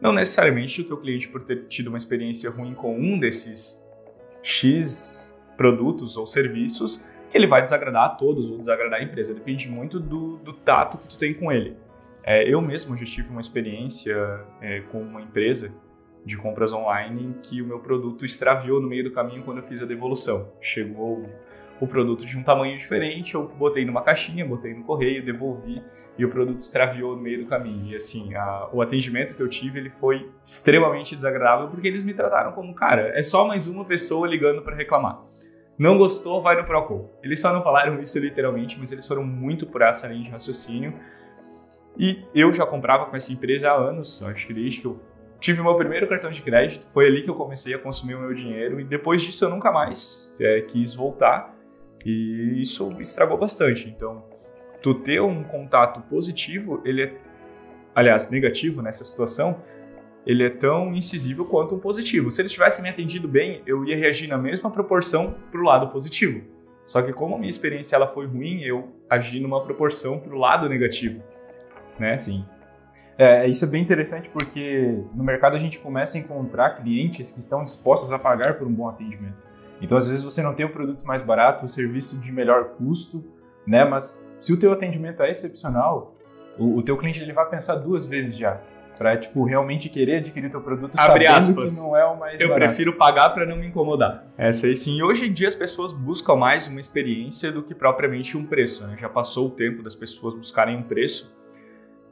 Não 0.00 0.12
necessariamente 0.12 0.80
o 0.80 0.84
teu 0.84 0.96
cliente 0.96 1.28
por 1.28 1.42
ter 1.42 1.66
tido 1.66 1.88
uma 1.88 1.98
experiência 1.98 2.48
ruim 2.48 2.74
com 2.74 2.98
um 2.98 3.18
desses 3.18 3.84
X 4.42 5.30
produtos 5.58 6.16
ou 6.16 6.26
serviços, 6.26 7.04
ele 7.32 7.46
vai 7.46 7.62
desagradar 7.62 8.04
a 8.04 8.08
todos 8.10 8.50
ou 8.50 8.58
desagradar 8.58 9.00
a 9.00 9.02
empresa. 9.02 9.34
Depende 9.34 9.68
muito 9.68 9.98
do, 9.98 10.36
do 10.38 10.52
tato 10.52 10.98
que 10.98 11.08
tu 11.08 11.18
tem 11.18 11.34
com 11.34 11.50
ele. 11.50 11.76
É, 12.22 12.42
eu 12.48 12.60
mesmo 12.60 12.96
já 12.96 13.04
tive 13.04 13.30
uma 13.30 13.40
experiência 13.40 14.44
é, 14.60 14.80
com 14.80 15.00
uma 15.00 15.22
empresa 15.22 15.72
de 16.24 16.36
compras 16.36 16.72
online 16.72 17.24
em 17.24 17.32
que 17.42 17.62
o 17.62 17.66
meu 17.66 17.78
produto 17.78 18.24
extraviou 18.24 18.80
no 18.80 18.88
meio 18.88 19.04
do 19.04 19.10
caminho 19.10 19.42
quando 19.42 19.58
eu 19.58 19.64
fiz 19.64 19.82
a 19.82 19.86
devolução. 19.86 20.52
Chegou 20.60 21.26
o 21.80 21.86
produto 21.86 22.26
de 22.26 22.36
um 22.36 22.42
tamanho 22.42 22.76
diferente, 22.76 23.34
eu 23.34 23.48
botei 23.48 23.86
numa 23.86 24.02
caixinha, 24.02 24.44
botei 24.44 24.74
no 24.74 24.84
correio, 24.84 25.24
devolvi 25.24 25.82
e 26.18 26.24
o 26.24 26.28
produto 26.28 26.58
extraviou 26.58 27.16
no 27.16 27.22
meio 27.22 27.42
do 27.42 27.46
caminho. 27.46 27.86
E 27.86 27.94
assim, 27.94 28.34
a, 28.34 28.68
o 28.70 28.82
atendimento 28.82 29.34
que 29.34 29.42
eu 29.42 29.48
tive, 29.48 29.78
ele 29.78 29.88
foi 29.88 30.30
extremamente 30.44 31.16
desagradável 31.16 31.68
porque 31.68 31.88
eles 31.88 32.02
me 32.02 32.12
trataram 32.12 32.52
como, 32.52 32.74
cara, 32.74 33.18
é 33.18 33.22
só 33.22 33.46
mais 33.46 33.66
uma 33.66 33.86
pessoa 33.86 34.28
ligando 34.28 34.60
para 34.60 34.76
reclamar. 34.76 35.22
Não 35.80 35.96
gostou, 35.96 36.42
vai 36.42 36.60
no 36.60 36.64
Procon. 36.66 37.08
Eles 37.22 37.40
só 37.40 37.54
não 37.54 37.62
falaram 37.62 37.98
isso 37.98 38.18
literalmente, 38.18 38.78
mas 38.78 38.92
eles 38.92 39.08
foram 39.08 39.24
muito 39.24 39.66
por 39.66 39.80
essa 39.80 40.06
linha 40.08 40.24
de 40.24 40.28
raciocínio. 40.28 40.92
E 41.98 42.22
eu 42.34 42.52
já 42.52 42.66
comprava 42.66 43.06
com 43.06 43.16
essa 43.16 43.32
empresa 43.32 43.70
há 43.70 43.74
anos, 43.74 44.22
acho 44.22 44.46
que 44.46 44.52
desde 44.52 44.82
que 44.82 44.86
eu 44.86 45.00
tive 45.40 45.62
meu 45.62 45.74
primeiro 45.76 46.06
cartão 46.06 46.30
de 46.30 46.42
crédito, 46.42 46.86
foi 46.88 47.06
ali 47.06 47.22
que 47.22 47.30
eu 47.30 47.34
comecei 47.34 47.72
a 47.72 47.78
consumir 47.78 48.14
o 48.14 48.20
meu 48.20 48.34
dinheiro 48.34 48.78
e 48.78 48.84
depois 48.84 49.22
disso 49.22 49.42
eu 49.46 49.48
nunca 49.48 49.72
mais 49.72 50.36
é, 50.38 50.60
quis 50.60 50.94
voltar. 50.94 51.56
E 52.04 52.60
isso 52.60 52.94
estragou 53.00 53.38
bastante. 53.38 53.88
Então, 53.88 54.22
tu 54.82 54.92
ter 54.92 55.22
um 55.22 55.42
contato 55.42 56.02
positivo, 56.10 56.82
ele 56.84 57.04
é, 57.04 57.14
aliás, 57.94 58.30
negativo 58.30 58.82
nessa 58.82 59.02
situação, 59.02 59.62
ele 60.26 60.44
é 60.44 60.50
tão 60.50 60.92
incisivo 60.94 61.44
quanto 61.44 61.74
um 61.74 61.78
positivo. 61.78 62.30
Se 62.30 62.40
eles 62.42 62.52
tivessem 62.52 62.82
me 62.82 62.90
atendido 62.90 63.26
bem, 63.26 63.62
eu 63.66 63.84
ia 63.84 63.96
reagir 63.96 64.28
na 64.28 64.36
mesma 64.36 64.70
proporção 64.70 65.34
para 65.50 65.60
o 65.60 65.64
lado 65.64 65.88
positivo. 65.88 66.42
Só 66.84 67.00
que 67.02 67.12
como 67.12 67.36
a 67.36 67.38
minha 67.38 67.48
experiência 67.50 67.96
ela 67.96 68.08
foi 68.08 68.26
ruim, 68.26 68.62
eu 68.62 68.88
agi 69.08 69.40
numa 69.40 69.62
proporção 69.62 70.18
para 70.18 70.34
o 70.34 70.38
lado 70.38 70.68
negativo, 70.68 71.22
né? 71.98 72.18
Sim. 72.18 72.44
É, 73.16 73.46
isso 73.46 73.64
é 73.64 73.68
bem 73.68 73.82
interessante 73.82 74.28
porque 74.30 74.98
no 75.14 75.22
mercado 75.22 75.54
a 75.54 75.58
gente 75.58 75.78
começa 75.78 76.16
a 76.16 76.20
encontrar 76.20 76.70
clientes 76.76 77.32
que 77.32 77.40
estão 77.40 77.64
dispostos 77.64 78.10
a 78.12 78.18
pagar 78.18 78.58
por 78.58 78.66
um 78.66 78.72
bom 78.72 78.88
atendimento. 78.88 79.36
Então, 79.80 79.96
às 79.96 80.08
vezes, 80.08 80.24
você 80.24 80.42
não 80.42 80.54
tem 80.54 80.66
o 80.66 80.72
produto 80.72 81.06
mais 81.06 81.22
barato, 81.22 81.64
o 81.64 81.68
serviço 81.68 82.18
de 82.18 82.30
melhor 82.32 82.70
custo, 82.76 83.24
né? 83.66 83.84
Mas 83.84 84.22
se 84.38 84.52
o 84.52 84.58
teu 84.58 84.72
atendimento 84.72 85.22
é 85.22 85.30
excepcional, 85.30 86.16
o, 86.58 86.76
o 86.76 86.82
teu 86.82 86.96
cliente 86.96 87.22
ele 87.22 87.32
vai 87.32 87.48
pensar 87.48 87.76
duas 87.76 88.06
vezes 88.06 88.36
já 88.36 88.60
para 89.00 89.16
tipo 89.16 89.42
realmente 89.44 89.88
querer 89.88 90.16
adquirir 90.16 90.50
teu 90.50 90.60
produto 90.60 90.94
Abre 90.98 91.26
sabendo 91.26 91.62
aspas. 91.62 91.78
que 91.78 91.86
não 91.88 91.96
é 91.96 92.04
o 92.04 92.18
mais 92.18 92.38
Eu 92.38 92.50
barato. 92.50 92.66
prefiro 92.66 92.92
pagar 92.92 93.30
para 93.30 93.46
não 93.46 93.56
me 93.56 93.66
incomodar. 93.66 94.26
Essa 94.36 94.66
aí 94.66 94.76
sim. 94.76 95.00
Hoje 95.00 95.24
em 95.24 95.32
dia 95.32 95.48
as 95.48 95.54
pessoas 95.54 95.90
buscam 95.90 96.36
mais 96.36 96.68
uma 96.68 96.78
experiência 96.78 97.50
do 97.50 97.62
que 97.62 97.74
propriamente 97.74 98.36
um 98.36 98.44
preço. 98.44 98.86
Né? 98.86 98.98
Já 98.98 99.08
passou 99.08 99.46
o 99.46 99.50
tempo 99.50 99.82
das 99.82 99.94
pessoas 99.94 100.34
buscarem 100.34 100.76
um 100.76 100.82
preço. 100.82 101.34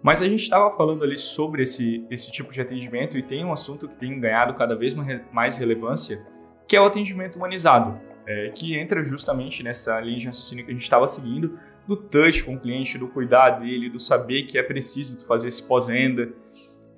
Mas 0.02 0.22
a 0.22 0.28
gente 0.30 0.42
estava 0.42 0.74
falando 0.74 1.04
ali 1.04 1.18
sobre 1.18 1.64
esse, 1.64 2.06
esse 2.10 2.32
tipo 2.32 2.50
de 2.54 2.62
atendimento 2.62 3.18
e 3.18 3.22
tem 3.22 3.44
um 3.44 3.52
assunto 3.52 3.86
que 3.86 3.96
tem 3.96 4.18
ganhado 4.18 4.54
cada 4.54 4.74
vez 4.74 4.96
mais 5.30 5.58
relevância, 5.58 6.24
que 6.66 6.74
é 6.74 6.80
o 6.80 6.86
atendimento 6.86 7.36
humanizado, 7.36 8.00
é, 8.26 8.48
que 8.48 8.78
entra 8.78 9.04
justamente 9.04 9.62
nessa 9.62 10.00
linha 10.00 10.20
de 10.20 10.26
raciocínio 10.26 10.64
que 10.64 10.70
a 10.70 10.74
gente 10.74 10.84
estava 10.84 11.06
seguindo, 11.06 11.58
do 11.86 11.96
touch 11.96 12.44
com 12.44 12.54
o 12.54 12.60
cliente, 12.60 12.98
do 12.98 13.08
cuidar 13.08 13.50
dele, 13.60 13.88
do 13.88 13.98
saber 13.98 14.44
que 14.44 14.56
é 14.58 14.62
preciso 14.62 15.26
fazer 15.26 15.48
esse 15.48 15.62
pós-venda. 15.62 16.30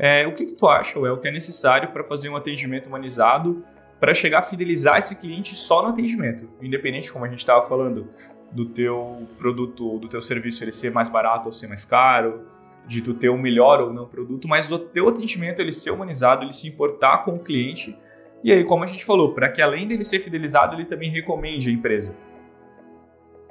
É, 0.02 0.26
o 0.26 0.34
que, 0.34 0.46
que 0.46 0.54
tu 0.54 0.66
acha, 0.66 0.98
o 0.98 1.18
que 1.18 1.28
é 1.28 1.30
necessário 1.30 1.90
para 1.90 2.02
fazer 2.02 2.30
um 2.30 2.36
atendimento 2.36 2.86
humanizado 2.86 3.62
para 4.00 4.14
chegar 4.14 4.38
a 4.38 4.42
fidelizar 4.42 4.96
esse 4.96 5.14
cliente 5.14 5.54
só 5.54 5.82
no 5.82 5.90
atendimento, 5.90 6.48
independente 6.62 7.12
como 7.12 7.26
a 7.26 7.28
gente 7.28 7.40
estava 7.40 7.66
falando 7.66 8.08
do 8.50 8.64
teu 8.64 9.28
produto, 9.36 9.98
do 9.98 10.08
teu 10.08 10.22
serviço 10.22 10.64
ele 10.64 10.72
ser 10.72 10.90
mais 10.90 11.10
barato 11.10 11.46
ou 11.46 11.52
ser 11.52 11.68
mais 11.68 11.84
caro, 11.84 12.46
de 12.86 13.02
tu 13.02 13.12
ter 13.12 13.28
um 13.28 13.36
melhor 13.36 13.82
ou 13.82 13.92
não 13.92 14.06
produto, 14.06 14.48
mas 14.48 14.66
do 14.66 14.78
teu 14.78 15.06
atendimento 15.06 15.60
ele 15.60 15.70
ser 15.70 15.90
humanizado, 15.90 16.44
ele 16.44 16.54
se 16.54 16.66
importar 16.66 17.18
com 17.18 17.34
o 17.34 17.38
cliente 17.38 17.94
e 18.42 18.52
aí, 18.52 18.64
como 18.64 18.82
a 18.84 18.86
gente 18.86 19.04
falou, 19.04 19.34
para 19.34 19.50
que 19.50 19.60
além 19.60 19.86
dele 19.86 20.02
ser 20.02 20.20
fidelizado, 20.20 20.74
ele 20.74 20.86
também 20.86 21.10
recomende 21.10 21.68
a 21.68 21.72
empresa. 21.72 22.16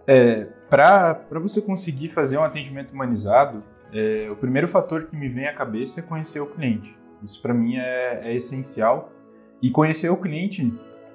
É, 0.08 0.48
para 0.68 1.39
você 1.39 1.62
conseguir 1.62 2.10
fazer 2.10 2.38
um 2.38 2.44
atendimento 2.44 2.91
humanizado, 2.91 3.63
é, 3.93 4.29
o 4.29 4.36
primeiro 4.36 4.67
fator 4.67 5.08
que 5.08 5.15
me 5.15 5.27
vem 5.27 5.48
à 5.48 5.53
cabeça 5.53 6.00
é 6.00 6.03
conhecer 6.03 6.39
o 6.39 6.48
cliente. 6.48 6.98
Isso 7.24 7.41
para 7.41 7.53
mim 7.53 7.77
é, 7.77 8.22
é, 8.24 8.36
essencial. 8.36 9.12
E 9.62 9.69
conhecer 9.69 10.10
o 10.10 10.17
cliente 10.17 10.74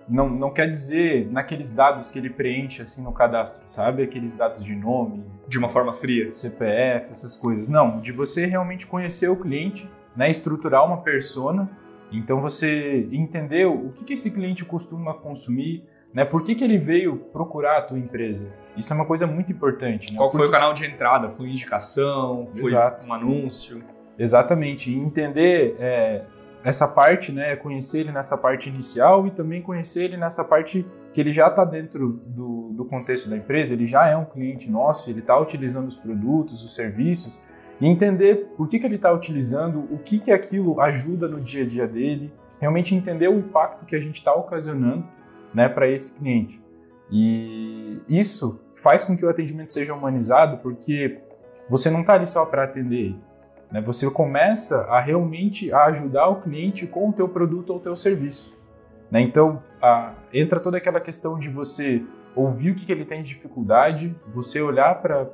não, 0.09 0.29
não 0.29 0.53
quer 0.53 0.71
dizer 0.71 1.31
naqueles 1.31 1.75
dados 1.75 2.09
que 2.09 2.19
ele 2.19 2.29
preenche 2.29 2.83
assim 2.83 3.03
no 3.03 3.13
cadastro, 3.13 3.63
sabe? 3.67 4.03
Aqueles 4.03 4.37
dados 4.37 4.65
de 4.65 4.75
nome. 4.75 5.25
De 5.49 5.59
uma 5.59 5.69
forma 5.69 5.95
fria. 5.95 6.33
CPF, 6.33 7.11
essas 7.11 7.35
coisas. 7.37 7.69
Não, 7.69 8.01
de 8.01 8.13
você 8.13 8.45
realmente 8.45 8.87
conhecer 8.87 9.29
o 9.29 9.37
cliente, 9.37 9.91
né? 10.15 10.31
estruturar 10.31 10.85
uma 10.85 10.99
persona 10.99 11.71
então 12.17 12.41
você 12.41 13.09
entender 13.11 13.67
o 13.67 13.91
que, 13.91 14.05
que 14.05 14.13
esse 14.13 14.31
cliente 14.31 14.65
costuma 14.65 15.15
consumir, 15.15 15.85
né? 16.15 16.25
Por 16.25 16.45
que, 16.45 16.55
que 16.55 16.63
ele 16.63 16.79
veio 16.79 17.17
procurar 17.17 17.79
a 17.79 17.83
tua 17.83 17.99
empresa? 17.99 18.53
Isso 18.77 18.93
é 18.93 18.97
uma 18.97 19.05
coisa 19.05 19.27
muito 19.27 19.51
importante. 19.51 20.13
Né? 20.13 20.17
Qual 20.17 20.31
Porque... 20.31 20.39
foi 20.39 20.49
o 20.49 20.51
canal 20.51 20.73
de 20.73 20.87
entrada? 20.87 21.29
Foi 21.29 21.49
indicação? 21.49 22.47
Foi 22.47 22.71
Exato. 22.71 23.09
um 23.09 23.13
anúncio? 23.13 23.83
Exatamente. 24.17 24.93
E 24.93 24.97
entender 24.97 25.77
é, 25.81 26.23
essa 26.63 26.87
parte, 26.87 27.33
né? 27.33 27.57
Conhecer 27.57 28.01
ele 28.01 28.13
nessa 28.13 28.39
parte 28.39 28.69
inicial 28.69 29.27
e 29.27 29.33
também 29.33 29.61
conhecer 29.61 30.05
ele 30.05 30.17
nessa 30.17 30.45
parte 30.45 30.87
que 31.13 31.21
ele 31.21 31.33
já 31.33 31.49
está 31.49 31.65
dentro 31.65 32.21
do, 32.27 32.73
do 32.73 32.85
contexto 32.85 33.29
da 33.29 33.37
empresa, 33.37 33.73
ele 33.73 33.87
já 33.87 34.09
é 34.09 34.17
um 34.17 34.25
cliente 34.25 34.69
nosso, 34.69 35.09
ele 35.09 35.21
está 35.21 35.39
utilizando 35.39 35.87
os 35.87 35.95
produtos, 35.95 36.65
os 36.65 36.75
serviços 36.75 37.41
e 37.81 37.87
entender 37.87 38.53
por 38.57 38.67
que, 38.69 38.81
que 38.81 38.87
ele 38.87 38.97
está 38.97 39.13
utilizando, 39.13 39.81
o 39.93 39.99
que, 39.99 40.19
que 40.19 40.33
aquilo 40.33 40.81
ajuda 40.81 41.29
no 41.29 41.41
dia 41.41 41.63
a 41.63 41.67
dia 41.67 41.87
dele, 41.87 42.33
realmente 42.59 42.95
entender 42.95 43.29
o 43.29 43.39
impacto 43.39 43.85
que 43.85 43.95
a 43.95 44.01
gente 44.01 44.17
está 44.17 44.35
ocasionando 44.35 45.05
né, 45.55 45.69
para 45.69 45.89
esse 45.89 46.19
cliente. 46.19 46.63
E 47.11 48.01
isso 48.09 48.61
faz 48.75 49.05
com 49.05 49.17
que 49.17 49.25
o 49.25 49.29
atendimento 49.29 49.73
seja 49.73 49.95
humanizado, 49.95 50.59
porque 50.59 51.21
você 51.69 51.91
não 51.91 52.01
está 52.01 52.15
ali 52.15 52.27
só 52.27 52.45
para 52.45 52.65
atender 52.65 52.97
ele. 52.97 53.21
Né? 53.71 53.81
Você 53.81 54.11
começa 54.11 54.83
a 54.83 55.01
realmente 55.01 55.73
ajudar 55.73 56.29
o 56.29 56.41
cliente 56.41 56.87
com 56.87 57.09
o 57.09 57.13
teu 57.13 57.29
produto 57.29 57.71
ou 57.71 57.77
o 57.77 57.81
teu 57.81 57.97
serviço. 57.97 58.55
Né? 59.11 59.21
Então, 59.21 59.63
a, 59.81 60.13
entra 60.33 60.61
toda 60.61 60.77
aquela 60.77 61.01
questão 61.01 61.39
de 61.39 61.49
você 61.49 62.03
ouvir 62.35 62.73
o 62.73 62.75
que, 62.75 62.85
que 62.85 62.93
ele 62.93 63.05
tem 63.05 63.23
de 63.23 63.29
dificuldade, 63.29 64.15
você 64.27 64.61
olhar 64.61 65.01
para 65.01 65.31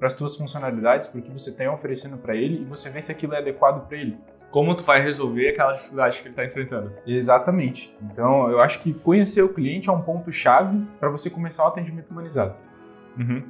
as 0.00 0.12
suas 0.12 0.36
funcionalidades, 0.36 1.08
para 1.08 1.18
o 1.18 1.22
que 1.22 1.30
você 1.30 1.52
tem 1.52 1.68
oferecendo 1.68 2.16
para 2.16 2.36
ele 2.36 2.62
e 2.62 2.64
você 2.64 2.88
ver 2.88 3.02
se 3.02 3.10
aquilo 3.10 3.34
é 3.34 3.38
adequado 3.38 3.86
para 3.86 3.98
ele. 3.98 4.16
Como 4.50 4.74
tu 4.74 4.82
vai 4.82 5.00
resolver 5.00 5.48
aquela 5.48 5.72
dificuldade 5.72 6.16
que 6.18 6.22
ele 6.24 6.32
está 6.32 6.44
enfrentando. 6.44 6.92
Exatamente. 7.06 7.94
Então, 8.02 8.50
eu 8.50 8.60
acho 8.60 8.80
que 8.80 8.92
conhecer 8.92 9.42
o 9.42 9.48
cliente 9.48 9.88
é 9.88 9.92
um 9.92 10.02
ponto-chave 10.02 10.84
para 10.98 11.08
você 11.08 11.30
começar 11.30 11.64
o 11.64 11.68
atendimento 11.68 12.10
humanizado. 12.10 12.54
Uhum. 13.16 13.44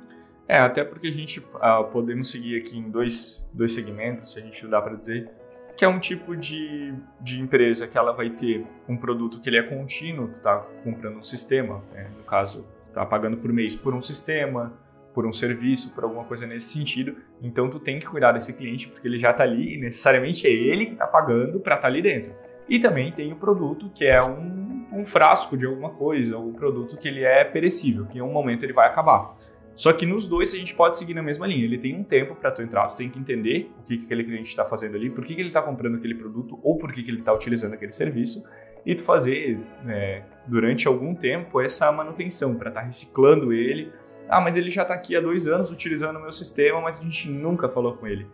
É, 0.47 0.59
até 0.59 0.85
porque 0.85 1.07
a 1.07 1.13
gente 1.13 1.39
uh, 1.39 1.85
podemos 1.93 2.31
seguir 2.31 2.59
aqui 2.59 2.77
em 2.77 2.91
dois, 2.91 3.47
dois 3.53 3.73
segmentos, 3.73 4.33
se 4.33 4.41
a 4.41 4.43
gente 4.43 4.67
dá 4.67 4.83
para 4.83 4.97
dizer, 4.97 5.31
que 5.77 5.85
é 5.85 5.89
um 5.89 5.99
tipo 5.99 6.37
de, 6.37 6.93
de 7.21 7.41
empresa 7.41 7.87
que 7.87 7.97
ela 7.97 8.13
vai 8.13 8.31
ter 8.31 8.67
um 8.89 8.97
produto 8.97 9.41
que 9.41 9.49
ele 9.49 9.59
é 9.59 9.63
contínuo, 9.63 10.27
tu 10.27 10.35
está 10.35 10.59
comprando 10.83 11.19
um 11.19 11.23
sistema, 11.23 11.83
né? 11.93 12.11
no 12.19 12.25
caso, 12.25 12.67
está 12.87 13.07
pagando 13.07 13.37
por 13.37 13.53
mês 13.53 13.77
por 13.77 13.95
um 13.95 14.03
sistema, 14.03 14.73
por 15.13 15.27
um 15.27 15.33
serviço, 15.33 15.95
por 15.95 16.05
alguma 16.05 16.25
coisa 16.25 16.47
nesse 16.47 16.73
sentido. 16.73 17.17
Então 17.43 17.69
tu 17.69 17.79
tem 17.79 17.99
que 17.99 18.07
cuidar 18.07 18.33
desse 18.33 18.57
cliente 18.57 18.89
porque 18.89 19.07
ele 19.07 19.19
já 19.19 19.31
está 19.31 19.45
ali 19.45 19.75
e 19.75 19.81
necessariamente 19.81 20.47
é 20.47 20.51
ele 20.51 20.87
que 20.87 20.93
está 20.93 21.07
pagando 21.07 21.61
para 21.61 21.75
estar 21.75 21.83
tá 21.83 21.89
ali 21.89 22.03
dentro. 22.03 22.33
E 22.69 22.79
também 22.79 23.11
tem 23.13 23.33
o 23.33 23.37
produto 23.37 23.91
que 23.93 24.07
é 24.07 24.23
um, 24.23 24.87
um 24.93 25.05
frasco 25.05 25.57
de 25.57 25.67
alguma 25.67 25.91
coisa, 25.91 26.37
algum 26.37 26.53
produto 26.53 26.97
que 26.97 27.09
ele 27.09 27.25
é 27.25 27.45
perecível, 27.45 28.07
que 28.07 28.19
em 28.19 28.23
um 28.23 28.33
momento 28.33 28.65
ele 28.65 28.73
vai 28.73 28.87
acabar. 28.87 29.37
Só 29.75 29.93
que 29.93 30.05
nos 30.05 30.29
dois 30.29 30.53
a 30.53 30.59
gente 30.59 30.75
pode 30.75 30.99
seguir 30.99 31.15
na 31.15 31.23
mesma 31.23 31.47
linha. 31.47 31.65
Ele 31.65 31.79
tem 31.79 31.97
um 31.97 32.05
tempo 32.05 32.35
para 32.35 32.51
tu 32.51 32.63
entrar, 32.63 32.87
tu 32.87 32.97
tem 32.97 33.09
que 33.09 33.19
entender 33.19 33.73
o 33.81 33.83
que, 33.83 33.97
que 33.97 34.05
aquele 34.05 34.25
cliente 34.25 34.51
está 34.51 34.65
fazendo 34.65 34.97
ali, 34.97 35.09
por 35.11 35.25
que, 35.25 35.35
que 35.35 35.41
ele 35.41 35.49
está 35.49 35.63
comprando 35.63 35.97
aquele 35.97 36.15
produto 36.15 36.61
ou 36.63 36.77
por 36.77 36.93
que, 36.93 37.03
que 37.03 37.11
ele 37.11 37.21
está 37.21 37.33
utilizando 37.33 37.75
aquele 37.75 37.93
serviço 37.93 38.45
e 38.85 38.95
tu 38.95 39.03
fazer 39.03 39.59
né, 39.85 40.23
durante 40.47 40.87
algum 40.87 41.15
tempo 41.15 41.61
essa 41.61 41.91
manutenção 41.93 42.55
para 42.55 42.69
estar 42.69 42.81
tá 42.81 42.87
reciclando 42.87 43.53
ele. 43.53 43.93
Ah, 44.31 44.41
mas 44.41 44.57
ele 44.57 44.71
já 44.71 44.83
está 44.83 44.95
aqui 44.95 45.17
há 45.17 45.21
dois 45.21 45.49
anos 45.49 45.73
utilizando 45.73 46.17
o 46.17 46.21
meu 46.21 46.33
sistema, 46.33 46.81
mas 46.81 47.01
a 47.01 47.03
gente 47.03 47.29
nunca 47.29 47.69
falou 47.69 47.95
com 47.95 48.07
ele 48.07 48.27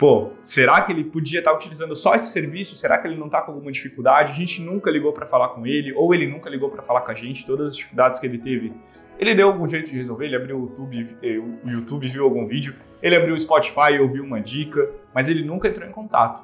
pô, 0.00 0.30
será 0.42 0.80
que 0.80 0.90
ele 0.90 1.04
podia 1.04 1.40
estar 1.40 1.52
utilizando 1.52 1.94
só 1.94 2.14
esse 2.14 2.32
serviço? 2.32 2.74
Será 2.74 2.96
que 2.96 3.06
ele 3.06 3.18
não 3.18 3.26
está 3.26 3.42
com 3.42 3.52
alguma 3.52 3.70
dificuldade? 3.70 4.32
A 4.32 4.34
gente 4.34 4.62
nunca 4.62 4.90
ligou 4.90 5.12
para 5.12 5.26
falar 5.26 5.50
com 5.50 5.66
ele, 5.66 5.92
ou 5.92 6.14
ele 6.14 6.26
nunca 6.26 6.48
ligou 6.48 6.70
para 6.70 6.82
falar 6.82 7.02
com 7.02 7.10
a 7.10 7.14
gente, 7.14 7.44
todas 7.44 7.68
as 7.68 7.76
dificuldades 7.76 8.18
que 8.18 8.26
ele 8.26 8.38
teve. 8.38 8.72
Ele 9.18 9.34
deu 9.34 9.48
algum 9.48 9.66
jeito 9.66 9.90
de 9.90 9.98
resolver, 9.98 10.24
ele 10.24 10.36
abriu 10.36 10.56
o 10.58 10.62
YouTube, 10.68 11.18
eh, 11.22 11.38
o 11.38 11.68
YouTube 11.68 12.08
viu 12.08 12.24
algum 12.24 12.46
vídeo, 12.46 12.74
ele 13.02 13.14
abriu 13.14 13.34
o 13.34 13.38
Spotify, 13.38 13.98
ouviu 14.00 14.24
uma 14.24 14.40
dica, 14.40 14.90
mas 15.14 15.28
ele 15.28 15.44
nunca 15.44 15.68
entrou 15.68 15.86
em 15.86 15.92
contato. 15.92 16.42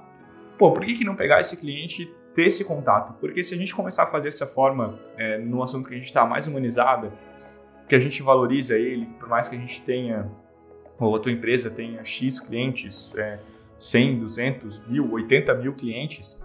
Pô, 0.59 0.73
por 0.73 0.85
que, 0.85 0.93
que 0.93 1.05
não 1.05 1.16
pegar 1.16 1.40
esse 1.40 1.57
cliente 1.57 2.02
e 2.02 2.07
ter 2.35 2.49
esse 2.49 2.62
contato? 2.62 3.14
Porque 3.19 3.43
se 3.43 3.55
a 3.55 3.57
gente 3.57 3.75
começar 3.75 4.02
a 4.02 4.07
fazer 4.07 4.28
dessa 4.28 4.47
forma, 4.47 5.00
é, 5.16 5.38
no 5.38 5.62
assunto 5.62 5.88
que 5.88 5.95
a 5.95 5.97
gente 5.97 6.09
está 6.09 6.26
mais 6.26 6.47
humanizada, 6.47 7.11
que 7.88 7.95
a 7.95 7.99
gente 7.99 8.23
valoriza 8.23 8.78
ele, 8.78 9.07
por 9.19 9.28
mais 9.28 9.49
que 9.49 9.57
a 9.57 9.59
gente 9.59 9.83
tenha 9.83 10.31
ou 10.99 11.14
a 11.14 11.21
tua 11.21 11.31
empresa 11.31 11.71
tenha 11.71 12.02
X 12.05 12.40
clientes, 12.40 13.12
é, 13.16 13.38
100, 13.76 14.21
200, 14.21 14.87
mil, 14.87 15.12
80 15.12 15.55
mil 15.55 15.75
clientes, 15.75 16.43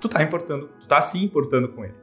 tu 0.00 0.08
tá 0.08 0.22
importando, 0.22 0.70
tu 0.80 0.86
tá 0.86 1.00
sim 1.00 1.24
importando 1.24 1.68
com 1.68 1.84
ele. 1.84 1.94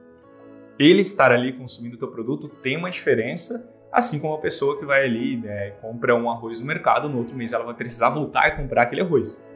Ele 0.77 1.01
estar 1.01 1.31
ali 1.31 1.53
consumindo 1.53 1.95
o 1.95 1.99
teu 1.99 2.09
produto 2.09 2.49
tem 2.49 2.75
uma 2.75 2.89
diferença, 2.89 3.71
assim 3.91 4.19
como 4.19 4.33
a 4.33 4.39
pessoa 4.39 4.77
que 4.77 4.85
vai 4.85 5.05
ali, 5.05 5.37
né, 5.37 5.71
compra 5.81 6.13
um 6.13 6.29
arroz 6.29 6.59
no 6.59 6.65
mercado, 6.65 7.07
no 7.07 7.17
outro 7.17 7.37
mês 7.37 7.53
ela 7.53 7.63
vai 7.63 7.73
precisar 7.73 8.09
voltar 8.09 8.49
e 8.49 8.57
comprar 8.57 8.83
aquele 8.83 9.01
arroz. 9.01 9.47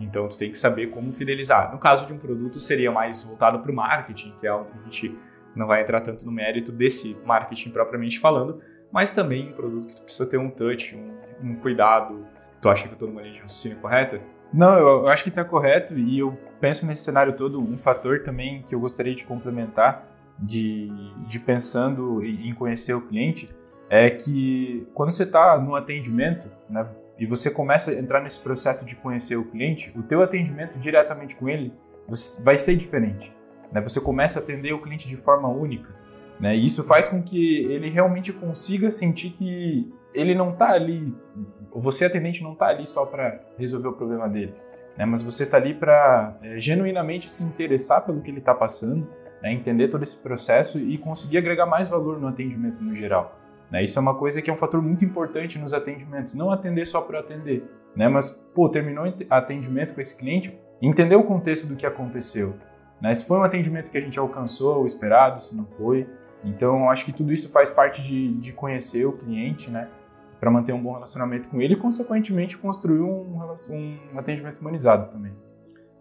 Então 0.00 0.28
tu 0.28 0.36
tem 0.36 0.50
que 0.50 0.58
saber 0.58 0.88
como 0.88 1.12
fidelizar. 1.12 1.72
No 1.72 1.78
caso 1.78 2.04
de 2.06 2.12
um 2.12 2.18
produto 2.18 2.60
seria 2.60 2.90
mais 2.90 3.22
voltado 3.22 3.60
para 3.60 3.70
o 3.70 3.74
marketing, 3.74 4.34
que 4.40 4.46
é 4.48 4.50
algo 4.50 4.68
que 4.68 4.78
a 4.78 4.82
gente 4.82 5.16
não 5.54 5.68
vai 5.68 5.82
entrar 5.82 6.00
tanto 6.00 6.26
no 6.26 6.32
mérito 6.32 6.72
desse 6.72 7.16
marketing 7.24 7.70
propriamente 7.70 8.18
falando, 8.18 8.60
mas 8.94 9.10
também 9.10 9.50
um 9.50 9.52
produto 9.52 9.88
que 9.88 9.96
tu 9.96 10.02
precisa 10.02 10.24
ter 10.24 10.38
um 10.38 10.48
touch, 10.48 10.96
um 10.96 11.24
um 11.42 11.54
cuidado. 11.56 12.26
Tu 12.60 12.68
acha 12.68 12.84
que 12.84 12.90
eu 12.90 12.94
estou 12.94 13.08
numa 13.08 13.20
linha 13.20 13.34
de 13.34 13.40
raciocínio 13.40 13.78
correta? 13.78 14.20
Não, 14.52 14.76
eu, 14.78 15.08
acho 15.08 15.22
que 15.22 15.28
está 15.28 15.44
correto 15.44 15.98
e 15.98 16.18
eu 16.18 16.38
penso 16.60 16.86
nesse 16.86 17.02
cenário 17.02 17.34
todo 17.34 17.60
um 17.60 17.76
fator 17.76 18.22
também 18.22 18.62
que 18.62 18.74
eu 18.74 18.80
gostaria 18.80 19.14
de 19.14 19.24
complementar 19.24 20.06
de, 20.38 20.88
de 21.26 21.38
pensando 21.38 22.24
em 22.24 22.52
conhecer 22.54 22.94
o 22.94 23.00
cliente 23.00 23.48
é 23.90 24.10
que 24.10 24.86
quando 24.94 25.12
você 25.12 25.24
está 25.24 25.58
no 25.58 25.74
atendimento 25.74 26.48
né, 26.70 26.86
e 27.18 27.26
você 27.26 27.50
começa 27.50 27.90
a 27.90 27.94
entrar 27.94 28.20
nesse 28.20 28.40
processo 28.40 28.84
de 28.84 28.94
conhecer 28.94 29.36
o 29.36 29.44
cliente, 29.44 29.92
o 29.96 30.02
teu 30.02 30.22
atendimento 30.22 30.78
diretamente 30.78 31.36
com 31.36 31.48
ele 31.48 31.72
vai 32.42 32.56
ser 32.56 32.76
diferente. 32.76 33.34
Né? 33.72 33.80
Você 33.80 34.00
começa 34.00 34.38
a 34.38 34.42
atender 34.42 34.72
o 34.72 34.80
cliente 34.80 35.08
de 35.08 35.16
forma 35.16 35.48
única. 35.48 35.94
Né? 36.38 36.56
E 36.56 36.66
isso 36.66 36.84
faz 36.84 37.08
com 37.08 37.22
que 37.22 37.64
ele 37.64 37.88
realmente 37.88 38.32
consiga 38.32 38.90
sentir 38.90 39.30
que 39.30 39.92
ele 40.12 40.34
não 40.34 40.50
está 40.50 40.70
ali, 40.70 41.14
você 41.72 42.04
atendente 42.04 42.42
não 42.42 42.52
está 42.52 42.66
ali 42.66 42.86
só 42.86 43.04
para 43.04 43.40
resolver 43.58 43.88
o 43.88 43.92
problema 43.92 44.28
dele, 44.28 44.54
né? 44.96 45.04
mas 45.04 45.22
você 45.22 45.44
está 45.44 45.56
ali 45.56 45.74
para 45.74 46.36
é, 46.42 46.58
genuinamente 46.58 47.28
se 47.28 47.42
interessar 47.42 48.04
pelo 48.04 48.20
que 48.20 48.30
ele 48.30 48.38
está 48.38 48.54
passando, 48.54 49.06
né? 49.42 49.52
entender 49.52 49.88
todo 49.88 50.02
esse 50.02 50.16
processo 50.22 50.78
e 50.78 50.96
conseguir 50.98 51.38
agregar 51.38 51.66
mais 51.66 51.88
valor 51.88 52.20
no 52.20 52.28
atendimento 52.28 52.82
no 52.82 52.94
geral. 52.94 53.38
Né? 53.70 53.82
Isso 53.82 53.98
é 53.98 54.02
uma 54.02 54.14
coisa 54.14 54.40
que 54.40 54.50
é 54.50 54.52
um 54.52 54.56
fator 54.56 54.80
muito 54.80 55.04
importante 55.04 55.58
nos 55.58 55.74
atendimentos, 55.74 56.34
não 56.34 56.50
atender 56.50 56.86
só 56.86 57.00
para 57.00 57.20
atender, 57.20 57.64
né? 57.96 58.08
mas 58.08 58.30
pô, 58.30 58.68
terminou 58.68 59.12
atendimento 59.30 59.94
com 59.94 60.00
esse 60.00 60.16
cliente, 60.16 60.56
entender 60.80 61.16
o 61.16 61.24
contexto 61.24 61.66
do 61.66 61.76
que 61.76 61.86
aconteceu. 61.86 62.54
Né? 63.00 63.14
Se 63.14 63.26
foi 63.26 63.38
um 63.38 63.42
atendimento 63.42 63.90
que 63.90 63.98
a 63.98 64.00
gente 64.00 64.18
alcançou 64.18 64.82
o 64.82 64.86
esperado, 64.86 65.42
se 65.42 65.56
não 65.56 65.66
foi. 65.66 66.06
Então, 66.44 66.90
acho 66.90 67.04
que 67.04 67.12
tudo 67.12 67.32
isso 67.32 67.50
faz 67.50 67.70
parte 67.70 68.02
de, 68.02 68.34
de 68.34 68.52
conhecer 68.52 69.06
o 69.06 69.12
cliente, 69.12 69.70
né? 69.70 69.88
para 70.44 70.50
manter 70.50 70.74
um 70.74 70.82
bom 70.82 70.92
relacionamento 70.92 71.48
com 71.48 71.58
ele 71.62 71.72
e, 71.72 71.76
consequentemente, 71.76 72.58
construir 72.58 73.00
um, 73.00 73.38
um 73.38 74.18
atendimento 74.18 74.58
humanizado 74.58 75.10
também. 75.10 75.32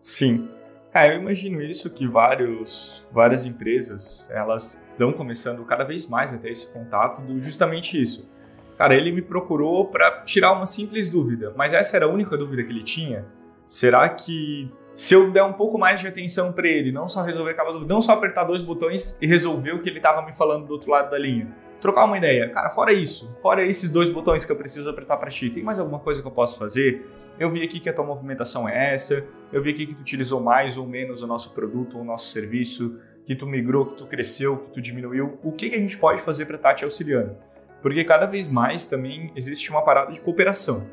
Sim. 0.01 0.49
É, 0.93 1.15
eu 1.15 1.21
imagino 1.21 1.61
isso 1.61 1.89
que 1.89 2.05
vários, 2.05 3.01
várias 3.09 3.45
empresas 3.45 4.27
elas 4.29 4.83
estão 4.91 5.13
começando 5.13 5.63
cada 5.63 5.85
vez 5.85 6.07
mais 6.07 6.33
a 6.33 6.37
ter 6.37 6.51
esse 6.51 6.71
contato 6.73 7.21
do 7.21 7.39
justamente 7.39 7.99
isso. 7.99 8.29
Cara, 8.77 8.93
ele 8.93 9.13
me 9.13 9.21
procurou 9.21 9.85
para 9.85 10.23
tirar 10.23 10.51
uma 10.51 10.65
simples 10.65 11.09
dúvida, 11.09 11.53
mas 11.55 11.73
essa 11.73 11.95
era 11.95 12.05
a 12.05 12.09
única 12.09 12.35
dúvida 12.35 12.63
que 12.63 12.69
ele 12.69 12.83
tinha. 12.83 13.25
Será 13.65 14.09
que 14.09 14.69
se 14.93 15.15
eu 15.15 15.31
der 15.31 15.43
um 15.43 15.53
pouco 15.53 15.77
mais 15.77 15.99
de 15.99 16.07
atenção 16.07 16.53
para 16.53 16.67
ele, 16.67 16.91
não 16.91 17.07
só 17.07 17.23
resolver 17.23 17.51
aquela 17.51 17.71
dúvida, 17.71 17.91
não 17.91 18.01
só 18.01 18.13
apertar 18.13 18.43
dois 18.43 18.61
botões 18.61 19.17
e 19.19 19.25
resolver 19.25 19.71
o 19.71 19.81
que 19.81 19.89
ele 19.89 19.97
estava 19.97 20.23
me 20.23 20.33
falando 20.33 20.67
do 20.67 20.73
outro 20.73 20.91
lado 20.91 21.09
da 21.09 21.17
linha, 21.17 21.47
trocar 21.81 22.05
uma 22.05 22.17
ideia. 22.17 22.49
Cara, 22.49 22.69
fora 22.69 22.93
isso, 22.93 23.35
fora 23.41 23.65
esses 23.65 23.89
dois 23.89 24.09
botões 24.09 24.45
que 24.45 24.51
eu 24.51 24.55
preciso 24.55 24.87
apertar 24.89 25.17
para 25.17 25.31
ti, 25.31 25.49
tem 25.49 25.63
mais 25.63 25.79
alguma 25.79 25.99
coisa 25.99 26.21
que 26.21 26.27
eu 26.27 26.31
posso 26.31 26.59
fazer? 26.59 27.09
Eu 27.39 27.49
vi 27.49 27.63
aqui 27.63 27.79
que 27.79 27.89
a 27.89 27.93
tua 27.93 28.05
movimentação 28.05 28.69
é 28.69 28.93
essa, 28.93 29.25
eu 29.51 29.63
vi 29.63 29.71
aqui 29.71 29.87
que 29.87 29.95
tu 29.95 30.01
utilizou 30.01 30.39
mais 30.39 30.77
ou 30.77 30.85
menos 30.85 31.23
o 31.23 31.27
nosso 31.27 31.53
produto 31.55 31.95
ou 31.95 32.03
o 32.03 32.05
nosso 32.05 32.27
serviço, 32.27 32.99
que 33.25 33.35
tu 33.35 33.47
migrou, 33.47 33.87
que 33.87 33.95
tu 33.95 34.05
cresceu, 34.05 34.57
que 34.57 34.73
tu 34.73 34.81
diminuiu. 34.81 35.39
O 35.43 35.51
que, 35.51 35.69
que 35.69 35.75
a 35.75 35.79
gente 35.79 35.97
pode 35.97 36.21
fazer 36.21 36.45
para 36.45 36.57
estar 36.57 36.75
te 36.75 36.83
auxiliando? 36.83 37.35
Porque 37.81 38.03
cada 38.03 38.25
vez 38.25 38.47
mais 38.47 38.85
também 38.85 39.31
existe 39.35 39.71
uma 39.71 39.81
parada 39.81 40.11
de 40.11 40.21
cooperação. 40.21 40.85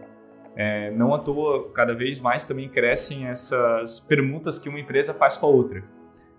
É, 0.56 0.90
não 0.90 1.14
à 1.14 1.18
toa, 1.18 1.70
cada 1.72 1.94
vez 1.94 2.18
mais 2.18 2.46
também 2.46 2.68
crescem 2.68 3.26
essas 3.26 4.00
permutas 4.00 4.58
que 4.58 4.68
uma 4.68 4.80
empresa 4.80 5.14
faz 5.14 5.36
com 5.36 5.46
a 5.46 5.48
outra. 5.48 5.82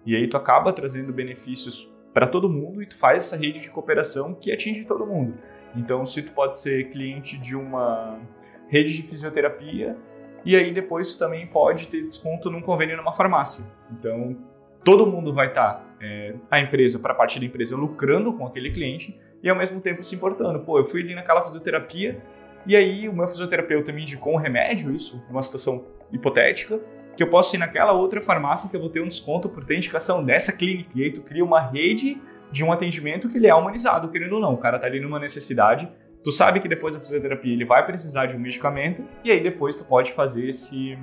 E 0.06 0.16
aí 0.16 0.28
tu 0.28 0.38
acaba 0.38 0.74
trazendo 0.74 1.14
benefícios 1.14 1.92
para 2.14 2.28
todo 2.28 2.50
mundo 2.50 2.82
e 2.82 2.86
tu 2.86 2.98
faz 2.98 3.26
essa 3.26 3.38
rede 3.38 3.60
de 3.60 3.70
cooperação 3.70 4.34
que 4.34 4.52
atinge 4.52 4.84
todo 4.86 5.06
mundo. 5.06 5.36
Então, 5.76 6.06
se 6.06 6.22
tu 6.22 6.34
pode 6.34 6.58
ser 6.58 6.90
cliente 6.90 7.38
de 7.38 7.56
uma 7.56 8.20
rede 8.68 8.94
de 8.94 9.02
fisioterapia 9.02 9.98
e 10.44 10.56
aí 10.56 10.74
depois 10.74 11.14
tu 11.14 11.20
também 11.20 11.48
pode 11.48 11.88
ter 11.88 12.02
desconto 12.04 12.50
num 12.50 12.62
convênio 12.62 12.98
numa 12.98 13.14
farmácia. 13.14 13.66
Então, 13.92 14.36
todo 14.84 15.08
mundo 15.08 15.34
vai 15.34 15.48
estar, 15.48 15.76
tá, 15.76 15.86
é, 16.02 16.36
a 16.50 16.60
empresa, 16.60 17.00
para 17.00 17.14
a 17.14 17.16
parte 17.16 17.40
da 17.40 17.46
empresa, 17.46 17.78
lucrando 17.78 18.34
com 18.34 18.46
aquele 18.46 18.72
cliente 18.72 19.18
e 19.42 19.50
ao 19.50 19.56
mesmo 19.56 19.80
tempo 19.80 20.04
se 20.04 20.16
importando. 20.16 20.60
Pô, 20.60 20.78
eu 20.78 20.86
fui 20.86 21.02
ali 21.02 21.16
naquela 21.16 21.42
fisioterapia 21.42 22.22
e 22.66 22.76
aí 22.76 23.10
o 23.10 23.14
meu 23.14 23.28
fisioterapeuta 23.28 23.92
me 23.92 24.04
indicou 24.04 24.34
um 24.34 24.38
remédio, 24.38 24.94
isso, 24.94 25.24
numa 25.30 25.42
situação 25.42 25.86
hipotética, 26.12 26.80
que 27.16 27.24
eu 27.24 27.30
posso 27.30 27.56
ir 27.56 27.60
naquela 27.60 27.92
outra 27.92 28.22
farmácia 28.22 28.70
que 28.70 28.76
eu 28.76 28.80
vou 28.80 28.90
ter 28.90 29.02
um 29.02 29.08
desconto 29.08 29.50
por 29.50 29.66
ter 29.66 29.76
indicação 29.76 30.24
dessa 30.24 30.52
clínica. 30.52 30.92
E 30.96 31.04
aí 31.04 31.12
tu 31.12 31.22
cria 31.22 31.44
uma 31.44 31.62
rede 31.62 32.22
de 32.52 32.64
um 32.64 32.72
atendimento 32.72 33.30
que 33.30 33.38
ele 33.38 33.48
é 33.48 33.56
humanizado, 33.56 34.10
querendo 34.10 34.34
ou 34.34 34.42
não. 34.42 34.54
O 34.54 34.58
cara 34.58 34.78
tá 34.78 34.88
ali 34.88 35.00
numa 35.00 35.20
necessidade, 35.20 35.90
tu 36.24 36.32
sabe 36.32 36.60
que 36.60 36.68
depois 36.68 36.96
da 36.96 37.00
fisioterapia 37.00 37.54
ele 37.54 37.66
vai 37.66 37.86
precisar 37.86 38.28
de 38.28 38.36
um 38.36 38.40
medicamento, 38.40 39.04
e 39.24 39.32
aí 39.32 39.42
depois 39.42 39.78
tu 39.78 39.86
pode 39.86 40.12
fazer 40.14 40.48
esse, 40.48 40.98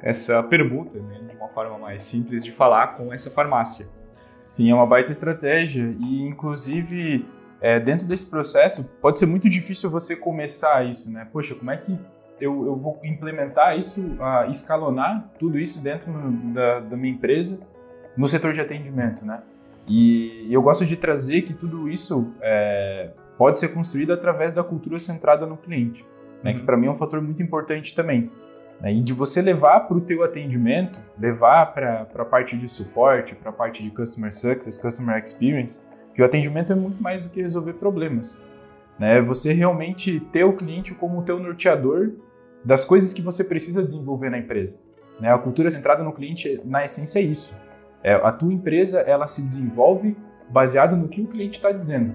essa 0.00 0.42
permuta, 0.42 0.98
né, 0.98 1.20
de 1.28 1.36
uma 1.36 1.48
forma 1.48 1.78
mais 1.78 2.02
simples 2.02 2.44
de 2.44 2.52
falar 2.52 2.96
com 2.96 3.12
essa 3.12 3.30
farmácia. 3.30 3.88
Sim, 4.48 4.70
é 4.70 4.74
uma 4.74 4.86
baita 4.86 5.10
estratégia 5.10 5.96
e 5.98 6.22
inclusive 6.22 7.24
é, 7.62 7.78
dentro 7.78 8.08
desse 8.08 8.28
processo 8.28 8.84
pode 9.00 9.20
ser 9.20 9.26
muito 9.26 9.48
difícil 9.48 9.88
você 9.88 10.16
começar 10.16 10.84
isso, 10.84 11.08
né? 11.08 11.28
Poxa, 11.32 11.54
como 11.54 11.70
é 11.70 11.76
que 11.76 11.96
eu, 12.40 12.66
eu 12.66 12.74
vou 12.74 12.98
implementar 13.04 13.78
isso, 13.78 14.00
uh, 14.00 14.50
escalonar 14.50 15.30
tudo 15.38 15.56
isso 15.60 15.80
dentro 15.80 16.12
da, 16.52 16.80
da 16.80 16.96
minha 16.96 17.14
empresa 17.14 17.60
no 18.16 18.26
setor 18.26 18.52
de 18.52 18.60
atendimento, 18.60 19.24
né? 19.24 19.42
E 19.86 20.48
eu 20.50 20.60
gosto 20.60 20.84
de 20.84 20.96
trazer 20.96 21.42
que 21.42 21.54
tudo 21.54 21.88
isso 21.88 22.32
é, 22.40 23.10
pode 23.38 23.60
ser 23.60 23.68
construído 23.68 24.12
através 24.12 24.52
da 24.52 24.64
cultura 24.64 24.98
centrada 24.98 25.46
no 25.46 25.56
cliente, 25.56 26.04
né? 26.42 26.52
Que 26.52 26.60
uhum. 26.60 26.66
para 26.66 26.76
mim 26.76 26.88
é 26.88 26.90
um 26.90 26.96
fator 26.96 27.22
muito 27.22 27.44
importante 27.44 27.94
também. 27.94 28.28
Né? 28.80 28.92
E 28.94 29.00
de 29.00 29.12
você 29.12 29.40
levar 29.40 29.80
para 29.80 29.96
o 29.96 30.00
teu 30.00 30.24
atendimento, 30.24 30.98
levar 31.16 31.66
para 31.66 32.08
a 32.12 32.24
parte 32.24 32.56
de 32.56 32.68
suporte, 32.68 33.36
para 33.36 33.50
a 33.50 33.52
parte 33.52 33.84
de 33.84 33.90
customer 33.92 34.34
success, 34.34 34.76
customer 34.76 35.22
experience, 35.22 35.86
que 36.14 36.22
o 36.22 36.24
atendimento 36.24 36.72
é 36.72 36.76
muito 36.76 37.02
mais 37.02 37.24
do 37.24 37.30
que 37.30 37.40
resolver 37.40 37.74
problemas. 37.74 38.44
Né? 38.98 39.20
Você 39.22 39.52
realmente 39.52 40.20
ter 40.32 40.44
o 40.44 40.52
cliente 40.52 40.94
como 40.94 41.20
o 41.20 41.22
teu 41.22 41.38
norteador 41.38 42.12
das 42.64 42.84
coisas 42.84 43.12
que 43.12 43.22
você 43.22 43.42
precisa 43.42 43.82
desenvolver 43.82 44.30
na 44.30 44.38
empresa. 44.38 44.80
Né? 45.20 45.32
A 45.32 45.38
cultura 45.38 45.70
centrada 45.70 46.02
no 46.02 46.12
cliente, 46.12 46.60
na 46.64 46.84
essência, 46.84 47.18
é 47.18 47.22
isso. 47.22 47.56
É, 48.02 48.14
a 48.14 48.32
tua 48.32 48.52
empresa 48.52 49.00
ela 49.00 49.26
se 49.26 49.42
desenvolve 49.42 50.16
baseado 50.50 50.96
no 50.96 51.08
que 51.08 51.22
o 51.22 51.26
cliente 51.26 51.56
está 51.56 51.72
dizendo. 51.72 52.14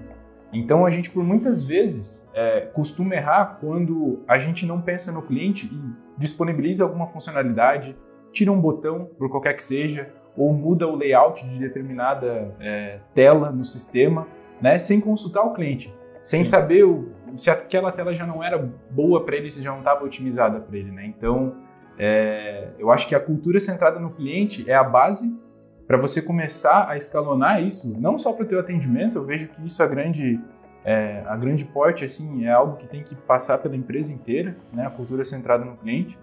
Então 0.52 0.86
a 0.86 0.90
gente 0.90 1.10
por 1.10 1.22
muitas 1.22 1.62
vezes 1.62 2.28
é, 2.32 2.60
costuma 2.72 3.14
errar 3.14 3.58
quando 3.60 4.22
a 4.26 4.38
gente 4.38 4.64
não 4.64 4.80
pensa 4.80 5.12
no 5.12 5.22
cliente 5.22 5.66
e 5.66 5.80
disponibiliza 6.16 6.84
alguma 6.84 7.06
funcionalidade, 7.06 7.96
tira 8.32 8.50
um 8.50 8.60
botão 8.60 9.10
por 9.18 9.30
qualquer 9.30 9.54
que 9.54 9.62
seja, 9.62 10.12
ou 10.38 10.52
muda 10.52 10.86
o 10.86 10.94
layout 10.94 11.44
de 11.46 11.58
determinada 11.58 12.54
é, 12.60 13.00
tela 13.12 13.50
no 13.50 13.64
sistema, 13.64 14.26
né, 14.62 14.78
sem 14.78 15.00
consultar 15.00 15.42
o 15.42 15.52
cliente, 15.52 15.92
sem 16.22 16.44
Sim. 16.44 16.50
saber 16.50 16.84
o, 16.84 17.08
se 17.34 17.50
aquela 17.50 17.90
tela 17.90 18.14
já 18.14 18.24
não 18.24 18.42
era 18.42 18.56
boa 18.90 19.24
para 19.24 19.36
ele, 19.36 19.50
se 19.50 19.62
já 19.62 19.72
não 19.72 19.80
estava 19.80 20.04
otimizada 20.04 20.60
para 20.60 20.76
ele, 20.76 20.90
né? 20.90 21.04
Então, 21.06 21.54
é, 21.98 22.68
eu 22.78 22.90
acho 22.92 23.08
que 23.08 23.14
a 23.14 23.20
cultura 23.20 23.58
centrada 23.58 23.98
no 23.98 24.10
cliente 24.10 24.68
é 24.70 24.74
a 24.74 24.84
base 24.84 25.38
para 25.86 25.96
você 25.96 26.22
começar 26.22 26.88
a 26.88 26.96
escalonar 26.96 27.62
isso, 27.62 27.98
não 27.98 28.16
só 28.16 28.32
para 28.32 28.44
o 28.44 28.46
teu 28.46 28.60
atendimento. 28.60 29.18
Eu 29.18 29.24
vejo 29.24 29.48
que 29.48 29.64
isso 29.66 29.82
é 29.82 29.88
grande, 29.88 30.40
é, 30.84 31.24
a 31.26 31.36
grande 31.36 31.64
porte 31.64 32.04
assim 32.04 32.44
é 32.44 32.52
algo 32.52 32.76
que 32.76 32.86
tem 32.86 33.02
que 33.02 33.14
passar 33.14 33.58
pela 33.58 33.74
empresa 33.74 34.12
inteira, 34.12 34.56
né? 34.72 34.86
A 34.86 34.90
cultura 34.90 35.24
centrada 35.24 35.64
no 35.64 35.76
cliente 35.76 36.18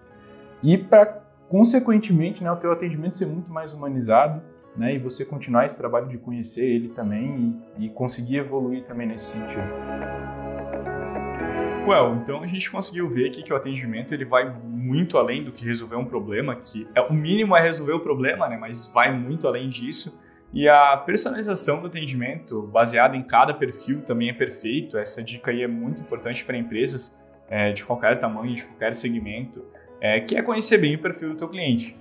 e 0.63 0.77
para 0.77 1.24
consequentemente, 1.47 2.43
né, 2.43 2.51
o 2.51 2.55
teu 2.55 2.71
atendimento 2.71 3.17
ser 3.17 3.27
muito 3.27 3.51
mais 3.51 3.73
humanizado, 3.73 4.41
né, 4.75 4.95
e 4.95 4.99
você 4.99 5.23
continuar 5.23 5.65
esse 5.65 5.77
trabalho 5.77 6.07
de 6.07 6.17
conhecer 6.17 6.65
ele 6.65 6.89
também 6.89 7.61
e, 7.77 7.85
e 7.85 7.89
conseguir 7.89 8.37
evoluir 8.37 8.83
também 8.83 9.07
nesse 9.07 9.37
sentido. 9.37 9.63
Well, 11.87 12.15
então 12.15 12.41
a 12.41 12.47
gente 12.47 12.69
conseguiu 12.71 13.07
ver 13.07 13.27
aqui 13.27 13.43
que 13.43 13.53
o 13.53 13.55
atendimento 13.55 14.11
ele 14.11 14.25
vai 14.25 14.51
muito 14.65 15.19
além 15.19 15.43
do 15.43 15.51
que 15.51 15.63
resolver 15.63 15.95
um 15.95 16.05
problema, 16.05 16.55
que 16.55 16.87
é 16.95 17.01
o 17.01 17.13
mínimo 17.13 17.55
é 17.55 17.61
resolver 17.61 17.93
o 17.93 17.99
problema, 17.99 18.49
né? 18.49 18.57
Mas 18.57 18.87
vai 18.87 19.15
muito 19.15 19.47
além 19.47 19.69
disso. 19.69 20.19
E 20.51 20.67
a 20.67 20.97
personalização 20.97 21.81
do 21.81 21.87
atendimento, 21.87 22.63
baseada 22.63 23.15
em 23.15 23.21
cada 23.21 23.53
perfil, 23.53 24.01
também 24.01 24.29
é 24.29 24.33
perfeito. 24.33 24.97
Essa 24.97 25.21
dica 25.21 25.51
aí 25.51 25.61
é 25.61 25.67
muito 25.67 26.01
importante 26.01 26.43
para 26.43 26.57
empresas 26.57 27.19
é, 27.47 27.71
de 27.71 27.85
qualquer 27.85 28.17
tamanho, 28.17 28.55
de 28.55 28.65
qualquer 28.65 28.95
segmento, 28.95 29.63
é, 30.05 30.19
que 30.19 30.35
é 30.35 30.41
conhecer 30.43 30.77
bem 30.77 30.95
o 30.95 31.01
perfil 31.01 31.29
do 31.29 31.35
teu 31.35 31.49
cliente. 31.49 31.97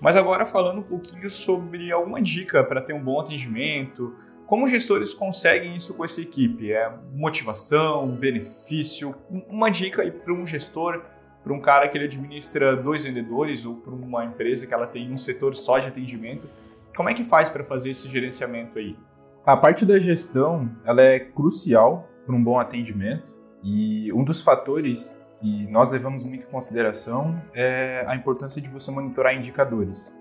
Mas 0.00 0.14
agora 0.14 0.46
falando 0.46 0.78
um 0.78 0.82
pouquinho 0.82 1.28
sobre 1.28 1.90
alguma 1.90 2.22
dica 2.22 2.62
para 2.62 2.80
ter 2.80 2.92
um 2.92 3.02
bom 3.02 3.18
atendimento, 3.18 4.14
como 4.46 4.68
gestores 4.68 5.12
conseguem 5.12 5.74
isso 5.74 5.92
com 5.94 6.04
essa 6.04 6.20
equipe? 6.20 6.72
É 6.72 6.88
motivação, 7.12 8.06
benefício? 8.08 9.12
Uma 9.48 9.70
dica 9.70 10.02
aí 10.02 10.12
para 10.12 10.32
um 10.32 10.46
gestor, 10.46 11.02
para 11.42 11.52
um 11.52 11.60
cara 11.60 11.88
que 11.88 11.98
ele 11.98 12.04
administra 12.04 12.76
dois 12.76 13.04
vendedores 13.04 13.66
ou 13.66 13.74
para 13.74 13.92
uma 13.92 14.24
empresa 14.24 14.64
que 14.64 14.72
ela 14.72 14.86
tem 14.86 15.12
um 15.12 15.16
setor 15.16 15.56
só 15.56 15.80
de 15.80 15.88
atendimento, 15.88 16.48
como 16.96 17.08
é 17.08 17.14
que 17.14 17.24
faz 17.24 17.48
para 17.48 17.64
fazer 17.64 17.90
esse 17.90 18.08
gerenciamento 18.08 18.78
aí? 18.78 18.96
A 19.44 19.56
parte 19.56 19.84
da 19.84 19.98
gestão, 19.98 20.70
ela 20.84 21.02
é 21.02 21.18
crucial 21.18 22.08
para 22.24 22.36
um 22.36 22.42
bom 22.42 22.58
atendimento 22.60 23.36
e 23.64 24.12
um 24.12 24.22
dos 24.22 24.42
fatores 24.42 25.20
que 25.40 25.66
nós 25.70 25.92
levamos 25.92 26.24
muito 26.24 26.46
em 26.46 26.50
consideração 26.50 27.40
é 27.54 28.04
a 28.06 28.16
importância 28.16 28.60
de 28.60 28.68
você 28.68 28.90
monitorar 28.90 29.34
indicadores. 29.34 30.18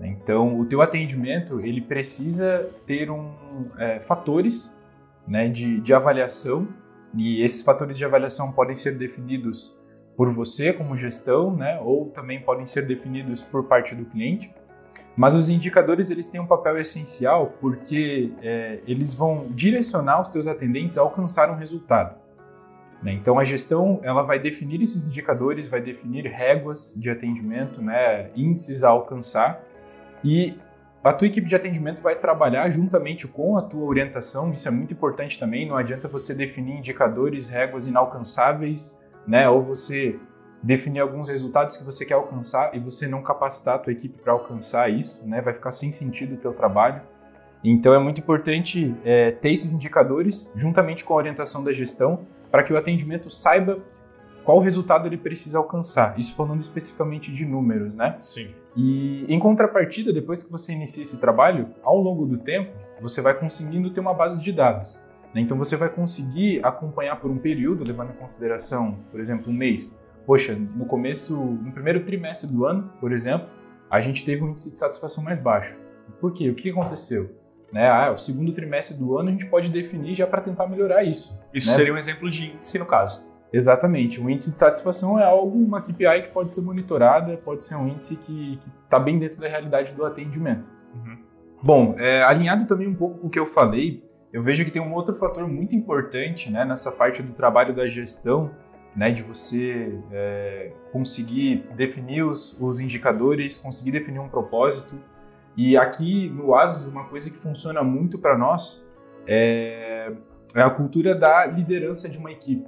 Então, 0.00 0.60
o 0.60 0.64
teu 0.64 0.80
atendimento 0.80 1.60
ele 1.60 1.80
precisa 1.80 2.70
ter 2.86 3.10
um, 3.10 3.32
é, 3.78 4.00
fatores 4.00 4.76
né, 5.26 5.48
de, 5.48 5.80
de 5.80 5.92
avaliação 5.92 6.68
e 7.14 7.42
esses 7.42 7.62
fatores 7.62 7.96
de 7.96 8.04
avaliação 8.04 8.52
podem 8.52 8.76
ser 8.76 8.96
definidos 8.96 9.76
por 10.16 10.30
você 10.30 10.72
como 10.72 10.96
gestão, 10.96 11.54
né, 11.54 11.80
ou 11.80 12.10
também 12.10 12.40
podem 12.40 12.66
ser 12.66 12.86
definidos 12.86 13.42
por 13.42 13.64
parte 13.64 13.94
do 13.94 14.04
cliente. 14.04 14.52
Mas 15.16 15.34
os 15.34 15.48
indicadores 15.48 16.10
eles 16.10 16.28
têm 16.28 16.40
um 16.40 16.46
papel 16.46 16.78
essencial 16.78 17.54
porque 17.60 18.32
é, 18.42 18.80
eles 18.86 19.14
vão 19.14 19.46
direcionar 19.50 20.20
os 20.20 20.28
teus 20.28 20.46
atendentes 20.46 20.98
a 20.98 21.00
alcançar 21.00 21.50
um 21.50 21.56
resultado. 21.56 22.16
Né? 23.02 23.12
Então 23.12 23.38
a 23.38 23.44
gestão 23.44 24.00
ela 24.02 24.22
vai 24.22 24.38
definir 24.38 24.82
esses 24.82 25.06
indicadores, 25.06 25.68
vai 25.68 25.80
definir 25.80 26.26
réguas 26.26 26.94
de 26.96 27.08
atendimento, 27.08 27.80
né, 27.80 28.30
índices 28.34 28.82
a 28.82 28.88
alcançar. 28.88 29.62
E 30.24 30.58
a 31.02 31.12
tua 31.12 31.28
equipe 31.28 31.46
de 31.46 31.54
atendimento 31.54 32.02
vai 32.02 32.16
trabalhar 32.16 32.68
juntamente 32.70 33.28
com 33.28 33.56
a 33.56 33.62
tua 33.62 33.84
orientação, 33.84 34.52
isso 34.52 34.66
é 34.66 34.70
muito 34.70 34.92
importante 34.92 35.38
também, 35.38 35.66
não 35.66 35.76
adianta 35.76 36.08
você 36.08 36.34
definir 36.34 36.78
indicadores, 36.78 37.48
réguas 37.48 37.86
inalcançáveis, 37.86 38.98
né, 39.26 39.48
ou 39.48 39.62
você 39.62 40.18
definir 40.60 40.98
alguns 40.98 41.28
resultados 41.28 41.76
que 41.76 41.84
você 41.84 42.04
quer 42.04 42.14
alcançar 42.14 42.74
e 42.74 42.80
você 42.80 43.06
não 43.06 43.22
capacitar 43.22 43.76
a 43.76 43.78
tua 43.78 43.92
equipe 43.92 44.20
para 44.20 44.32
alcançar 44.32 44.90
isso, 44.90 45.24
né, 45.24 45.40
vai 45.40 45.54
ficar 45.54 45.70
sem 45.70 45.92
sentido 45.92 46.34
o 46.34 46.38
teu 46.38 46.52
trabalho. 46.52 47.00
Então 47.62 47.92
é 47.92 47.98
muito 47.98 48.20
importante 48.20 48.94
é, 49.04 49.32
ter 49.32 49.50
esses 49.50 49.72
indicadores 49.72 50.52
juntamente 50.56 51.04
com 51.04 51.14
a 51.14 51.16
orientação 51.16 51.62
da 51.64 51.72
gestão 51.72 52.26
para 52.50 52.62
que 52.62 52.72
o 52.72 52.76
atendimento 52.76 53.28
saiba 53.28 53.78
qual 54.44 54.60
resultado 54.60 55.06
ele 55.06 55.18
precisa 55.18 55.58
alcançar. 55.58 56.18
Isso 56.18 56.34
falando 56.34 56.60
especificamente 56.60 57.30
de 57.32 57.44
números, 57.44 57.94
né? 57.94 58.16
Sim. 58.20 58.48
E 58.74 59.26
em 59.28 59.38
contrapartida, 59.38 60.12
depois 60.12 60.42
que 60.42 60.50
você 60.50 60.72
inicia 60.72 61.02
esse 61.02 61.18
trabalho, 61.18 61.68
ao 61.82 61.98
longo 61.98 62.24
do 62.24 62.38
tempo, 62.38 62.72
você 63.00 63.20
vai 63.20 63.34
conseguindo 63.34 63.90
ter 63.90 64.00
uma 64.00 64.14
base 64.14 64.40
de 64.40 64.52
dados. 64.52 64.98
Né? 65.34 65.40
Então 65.42 65.58
você 65.58 65.76
vai 65.76 65.88
conseguir 65.88 66.64
acompanhar 66.64 67.16
por 67.16 67.30
um 67.30 67.38
período, 67.38 67.84
levando 67.86 68.10
em 68.10 68.16
consideração, 68.16 68.98
por 69.10 69.20
exemplo, 69.20 69.52
um 69.52 69.54
mês. 69.54 70.00
Poxa, 70.24 70.54
no 70.54 70.86
começo, 70.86 71.34
no 71.36 71.72
primeiro 71.72 72.04
trimestre 72.04 72.50
do 72.50 72.64
ano, 72.64 72.90
por 73.00 73.12
exemplo, 73.12 73.48
a 73.90 74.00
gente 74.00 74.24
teve 74.24 74.42
um 74.42 74.50
índice 74.50 74.72
de 74.72 74.78
satisfação 74.78 75.22
mais 75.22 75.38
baixo. 75.38 75.78
Por 76.20 76.32
quê? 76.32 76.48
O 76.48 76.54
que 76.54 76.70
aconteceu? 76.70 77.37
Né? 77.72 77.88
Ah, 77.88 78.12
o 78.12 78.18
segundo 78.18 78.52
trimestre 78.52 78.96
do 78.96 79.16
ano 79.18 79.28
a 79.28 79.32
gente 79.32 79.46
pode 79.46 79.68
definir 79.68 80.14
já 80.14 80.26
para 80.26 80.40
tentar 80.40 80.66
melhorar 80.66 81.02
isso. 81.02 81.38
Isso 81.52 81.68
né? 81.68 81.74
seria 81.74 81.92
um 81.92 81.98
exemplo 81.98 82.28
de 82.30 82.46
índice 82.46 82.78
no 82.78 82.86
caso. 82.86 83.26
Exatamente. 83.52 84.20
O 84.20 84.28
índice 84.28 84.52
de 84.52 84.58
satisfação 84.58 85.18
é 85.18 85.24
algo, 85.24 85.58
uma 85.58 85.80
KPI 85.80 86.22
que 86.22 86.28
pode 86.30 86.52
ser 86.52 86.60
monitorada, 86.60 87.36
pode 87.38 87.64
ser 87.64 87.76
um 87.76 87.88
índice 87.88 88.16
que 88.16 88.58
está 88.84 88.98
bem 88.98 89.18
dentro 89.18 89.40
da 89.40 89.48
realidade 89.48 89.92
do 89.92 90.04
atendimento. 90.04 90.68
Uhum. 90.94 91.18
Bom, 91.62 91.94
é, 91.98 92.22
alinhado 92.22 92.66
também 92.66 92.86
um 92.86 92.94
pouco 92.94 93.18
com 93.18 93.26
o 93.26 93.30
que 93.30 93.38
eu 93.38 93.46
falei, 93.46 94.04
eu 94.32 94.42
vejo 94.42 94.64
que 94.64 94.70
tem 94.70 94.80
um 94.80 94.92
outro 94.92 95.14
fator 95.14 95.48
muito 95.48 95.74
importante 95.74 96.50
né, 96.50 96.64
nessa 96.64 96.92
parte 96.92 97.22
do 97.22 97.32
trabalho 97.32 97.74
da 97.74 97.88
gestão, 97.88 98.50
né, 98.94 99.10
de 99.10 99.22
você 99.22 99.98
é, 100.12 100.72
conseguir 100.92 101.66
definir 101.74 102.22
os, 102.24 102.58
os 102.60 102.80
indicadores, 102.80 103.56
conseguir 103.56 103.92
definir 103.92 104.18
um 104.18 104.28
propósito. 104.28 104.94
E 105.58 105.76
aqui 105.76 106.28
no 106.28 106.54
Asus, 106.54 106.86
uma 106.86 107.02
coisa 107.08 107.28
que 107.28 107.36
funciona 107.36 107.82
muito 107.82 108.16
para 108.16 108.38
nós 108.38 108.88
é, 109.26 110.12
é 110.54 110.62
a 110.62 110.70
cultura 110.70 111.16
da 111.16 111.46
liderança 111.46 112.08
de 112.08 112.16
uma 112.16 112.30
equipe. 112.30 112.64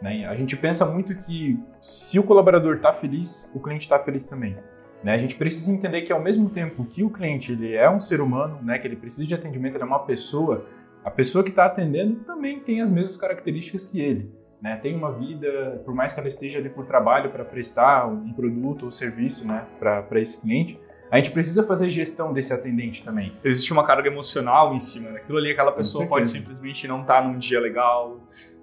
Né? 0.00 0.24
A 0.24 0.34
gente 0.34 0.56
pensa 0.56 0.86
muito 0.86 1.14
que 1.14 1.60
se 1.82 2.18
o 2.18 2.22
colaborador 2.22 2.76
está 2.76 2.94
feliz, 2.94 3.52
o 3.54 3.60
cliente 3.60 3.82
está 3.82 3.98
feliz 3.98 4.24
também. 4.24 4.56
Né? 5.04 5.12
A 5.12 5.18
gente 5.18 5.36
precisa 5.36 5.70
entender 5.70 6.00
que 6.00 6.12
ao 6.14 6.22
mesmo 6.22 6.48
tempo 6.48 6.82
que 6.86 7.04
o 7.04 7.10
cliente 7.10 7.52
ele 7.52 7.74
é 7.74 7.90
um 7.90 8.00
ser 8.00 8.22
humano, 8.22 8.58
né, 8.62 8.78
que 8.78 8.88
ele 8.88 8.96
precisa 8.96 9.26
de 9.26 9.34
atendimento, 9.34 9.74
ele 9.74 9.84
é 9.84 9.86
uma 9.86 10.06
pessoa, 10.06 10.64
a 11.04 11.10
pessoa 11.10 11.44
que 11.44 11.50
está 11.50 11.66
atendendo 11.66 12.20
também 12.20 12.58
tem 12.60 12.80
as 12.80 12.88
mesmas 12.88 13.18
características 13.18 13.84
que 13.84 14.00
ele. 14.00 14.34
Né? 14.62 14.76
Tem 14.76 14.96
uma 14.96 15.12
vida, 15.12 15.82
por 15.84 15.94
mais 15.94 16.14
que 16.14 16.20
ela 16.20 16.28
esteja 16.28 16.58
ali 16.58 16.70
por 16.70 16.86
trabalho 16.86 17.30
para 17.30 17.44
prestar 17.44 18.06
um 18.06 18.32
produto 18.32 18.86
ou 18.86 18.90
serviço 18.90 19.46
né, 19.46 19.66
para 19.78 20.18
esse 20.18 20.40
cliente, 20.40 20.80
a 21.10 21.16
gente 21.16 21.30
precisa 21.32 21.66
fazer 21.66 21.90
gestão 21.90 22.32
desse 22.32 22.52
atendente 22.52 23.02
também. 23.02 23.32
Existe 23.42 23.72
uma 23.72 23.84
carga 23.84 24.08
emocional 24.08 24.74
em 24.74 24.78
cima 24.78 25.10
daquilo 25.10 25.38
ali, 25.38 25.50
aquela 25.50 25.72
pessoa 25.72 26.06
pode 26.06 26.28
simplesmente 26.28 26.86
não 26.86 27.00
estar 27.00 27.22
tá 27.22 27.28
num 27.28 27.36
dia 27.36 27.58
legal, 27.58 28.20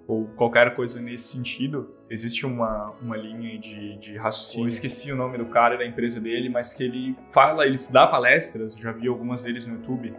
ou 0.07 0.25
qualquer 0.35 0.73
coisa 0.73 1.01
nesse 1.01 1.27
sentido, 1.27 1.93
existe 2.09 2.45
uma, 2.45 2.93
uma 3.01 3.17
linha 3.17 3.59
de, 3.59 3.97
de 3.97 4.17
raciocínio. 4.17 4.65
Eu 4.65 4.69
esqueci 4.69 5.11
o 5.11 5.15
nome 5.15 5.37
do 5.37 5.47
cara 5.47 5.75
e 5.75 5.77
da 5.77 5.85
empresa 5.85 6.21
dele, 6.21 6.47
mas 6.47 6.73
que 6.73 6.83
ele 6.83 7.15
fala, 7.25 7.65
ele 7.65 7.77
dá 7.91 8.07
palestras, 8.07 8.77
já 8.77 8.93
vi 8.93 9.09
algumas 9.09 9.43
deles 9.43 9.65
no 9.65 9.75
YouTube, 9.75 10.13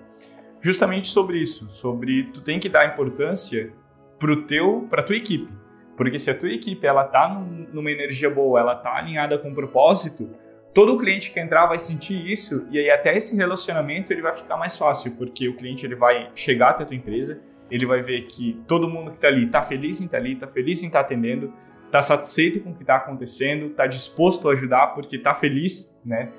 justamente 0.60 1.08
sobre 1.08 1.38
isso, 1.38 1.70
sobre 1.70 2.24
tu 2.24 2.42
tem 2.42 2.60
que 2.60 2.68
dar 2.68 2.86
importância 2.86 3.72
pro 4.18 4.44
teu, 4.44 4.86
pra 4.90 5.02
tua 5.02 5.16
equipe. 5.16 5.50
Porque 5.96 6.18
se 6.18 6.30
a 6.30 6.38
tua 6.38 6.50
equipe 6.50 6.86
ela 6.86 7.04
tá 7.04 7.28
num, 7.28 7.66
numa 7.72 7.90
energia 7.90 8.28
boa, 8.28 8.60
ela 8.60 8.74
tá 8.74 8.94
alinhada 8.94 9.38
com 9.38 9.48
um 9.48 9.54
propósito, 9.54 10.30
todo 10.78 10.96
cliente 10.96 11.32
que 11.32 11.40
entrar 11.40 11.66
vai 11.66 11.76
sentir 11.76 12.30
isso 12.30 12.64
e 12.70 12.78
aí 12.78 12.88
até 12.88 13.16
esse 13.16 13.36
relacionamento 13.36 14.12
ele 14.12 14.22
vai 14.22 14.32
ficar 14.32 14.56
mais 14.56 14.78
fácil, 14.78 15.10
porque 15.16 15.48
o 15.48 15.56
cliente 15.56 15.84
ele 15.84 15.96
vai 15.96 16.30
chegar 16.36 16.70
até 16.70 16.84
a 16.84 16.86
tua 16.86 16.94
empresa, 16.94 17.40
ele 17.68 17.84
vai 17.84 18.00
ver 18.00 18.28
que 18.28 18.62
todo 18.68 18.88
mundo 18.88 19.10
que 19.10 19.16
está 19.16 19.26
ali 19.26 19.46
está 19.46 19.60
feliz 19.60 20.00
em 20.00 20.04
estar 20.04 20.18
tá 20.18 20.22
ali, 20.22 20.34
está 20.34 20.46
feliz 20.46 20.80
em 20.84 20.86
estar 20.86 21.00
tá 21.00 21.04
atendendo, 21.04 21.52
está 21.84 22.00
satisfeito 22.00 22.60
com 22.60 22.70
o 22.70 22.74
que 22.76 22.84
está 22.84 22.94
acontecendo, 22.94 23.66
está 23.66 23.88
disposto 23.88 24.48
a 24.48 24.52
ajudar 24.52 24.94
porque 24.94 25.16
está 25.16 25.34
feliz, 25.34 25.98
né? 26.06 26.30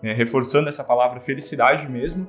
É, 0.00 0.12
reforçando 0.12 0.68
essa 0.68 0.84
palavra 0.84 1.18
felicidade 1.18 1.90
mesmo. 1.90 2.28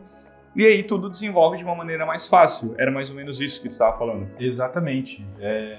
E 0.56 0.66
aí 0.66 0.82
tudo 0.82 1.08
desenvolve 1.08 1.58
de 1.58 1.64
uma 1.64 1.76
maneira 1.76 2.04
mais 2.04 2.26
fácil. 2.26 2.74
Era 2.80 2.90
mais 2.90 3.12
ou 3.12 3.16
menos 3.16 3.42
isso 3.42 3.62
que 3.62 3.70
tu 3.70 3.74
estava 3.74 3.96
falando. 3.96 4.28
Exatamente. 4.40 5.24
É, 5.40 5.78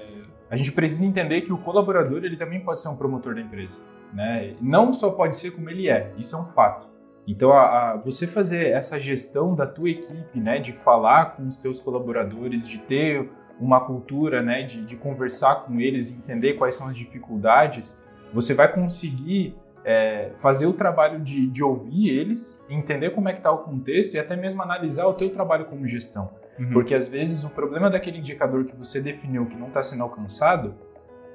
a 0.51 0.57
gente 0.57 0.73
precisa 0.73 1.05
entender 1.05 1.41
que 1.41 1.53
o 1.53 1.57
colaborador 1.57 2.25
ele 2.25 2.35
também 2.35 2.59
pode 2.59 2.81
ser 2.81 2.89
um 2.89 2.97
promotor 2.97 3.33
da 3.33 3.39
empresa. 3.39 3.85
Né? 4.13 4.53
Não 4.59 4.91
só 4.91 5.11
pode 5.11 5.39
ser 5.39 5.51
como 5.51 5.69
ele 5.69 5.89
é, 5.89 6.11
isso 6.17 6.35
é 6.35 6.39
um 6.39 6.45
fato. 6.47 6.91
Então, 7.25 7.53
a, 7.53 7.91
a, 7.91 7.95
você 7.95 8.27
fazer 8.27 8.67
essa 8.71 8.99
gestão 8.99 9.55
da 9.55 9.65
tua 9.65 9.89
equipe, 9.89 10.39
né, 10.41 10.59
de 10.59 10.73
falar 10.73 11.37
com 11.37 11.47
os 11.47 11.55
teus 11.55 11.79
colaboradores, 11.79 12.67
de 12.67 12.79
ter 12.79 13.31
uma 13.61 13.79
cultura 13.79 14.41
né, 14.41 14.63
de, 14.63 14.81
de 14.81 14.97
conversar 14.97 15.63
com 15.63 15.79
eles, 15.79 16.11
entender 16.11 16.55
quais 16.55 16.75
são 16.75 16.87
as 16.89 16.95
dificuldades, 16.95 18.03
você 18.33 18.53
vai 18.53 18.73
conseguir 18.73 19.55
é, 19.83 20.31
fazer 20.37 20.67
o 20.67 20.73
trabalho 20.73 21.19
de, 21.19 21.47
de, 21.47 21.63
ouvir 21.63 22.09
eles, 22.09 22.63
entender 22.69 23.11
como 23.11 23.29
é 23.29 23.33
que 23.33 23.39
está 23.39 23.51
o 23.51 23.59
contexto 23.59 24.15
e 24.15 24.19
até 24.19 24.35
mesmo 24.35 24.61
analisar 24.61 25.07
o 25.07 25.13
teu 25.13 25.29
trabalho 25.29 25.65
como 25.65 25.87
gestão. 25.87 26.29
Uhum. 26.59 26.71
Porque 26.71 26.93
às 26.93 27.07
vezes 27.07 27.43
o 27.43 27.49
problema 27.49 27.89
daquele 27.89 28.19
indicador 28.19 28.65
que 28.65 28.75
você 28.75 29.01
definiu 29.01 29.45
que 29.45 29.55
não 29.55 29.67
está 29.67 29.81
sendo 29.81 30.03
alcançado 30.03 30.75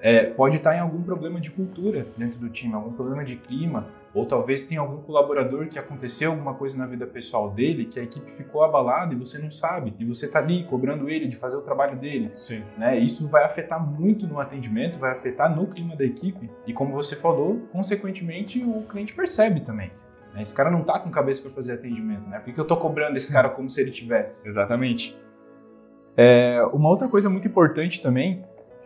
é, 0.00 0.26
pode 0.26 0.56
estar 0.56 0.70
tá 0.70 0.76
em 0.76 0.80
algum 0.80 1.02
problema 1.02 1.40
de 1.40 1.50
cultura 1.50 2.06
dentro 2.16 2.38
do 2.38 2.48
time, 2.48 2.74
algum 2.74 2.92
problema 2.92 3.24
de 3.24 3.36
clima, 3.36 3.88
ou 4.16 4.24
talvez 4.24 4.66
tenha 4.66 4.80
algum 4.80 5.02
colaborador 5.02 5.68
que 5.68 5.78
aconteceu 5.78 6.30
alguma 6.30 6.54
coisa 6.54 6.78
na 6.78 6.86
vida 6.86 7.06
pessoal 7.06 7.50
dele, 7.50 7.84
que 7.84 8.00
a 8.00 8.02
equipe 8.02 8.30
ficou 8.32 8.64
abalada 8.64 9.12
e 9.12 9.16
você 9.16 9.38
não 9.38 9.50
sabe, 9.50 9.94
e 9.98 10.06
você 10.06 10.24
está 10.24 10.38
ali 10.38 10.64
cobrando 10.64 11.10
ele 11.10 11.28
de 11.28 11.36
fazer 11.36 11.56
o 11.56 11.60
trabalho 11.60 11.98
dele. 11.98 12.30
Sim. 12.32 12.62
Né? 12.78 12.98
Isso 12.98 13.28
vai 13.28 13.44
afetar 13.44 13.78
muito 13.78 14.26
no 14.26 14.40
atendimento, 14.40 14.98
vai 14.98 15.12
afetar 15.12 15.54
no 15.54 15.66
clima 15.66 15.94
da 15.94 16.04
equipe, 16.04 16.50
e 16.66 16.72
como 16.72 16.94
você 16.94 17.14
falou, 17.14 17.60
consequentemente 17.70 18.64
o 18.64 18.84
cliente 18.88 19.14
percebe 19.14 19.60
também. 19.60 19.92
Né? 20.32 20.40
Esse 20.40 20.56
cara 20.56 20.70
não 20.70 20.80
está 20.80 20.98
com 20.98 21.10
cabeça 21.10 21.42
para 21.42 21.52
fazer 21.52 21.74
atendimento, 21.74 22.26
né? 22.26 22.38
Por 22.38 22.54
que 22.54 22.58
eu 22.58 22.62
estou 22.62 22.78
cobrando 22.78 23.18
esse 23.18 23.30
cara 23.30 23.50
como 23.50 23.68
se 23.68 23.82
ele 23.82 23.90
tivesse? 23.90 24.48
Exatamente. 24.48 25.14
É, 26.16 26.62
uma 26.72 26.88
outra 26.88 27.06
coisa 27.06 27.28
muito 27.28 27.46
importante 27.46 28.00
também, 28.00 28.42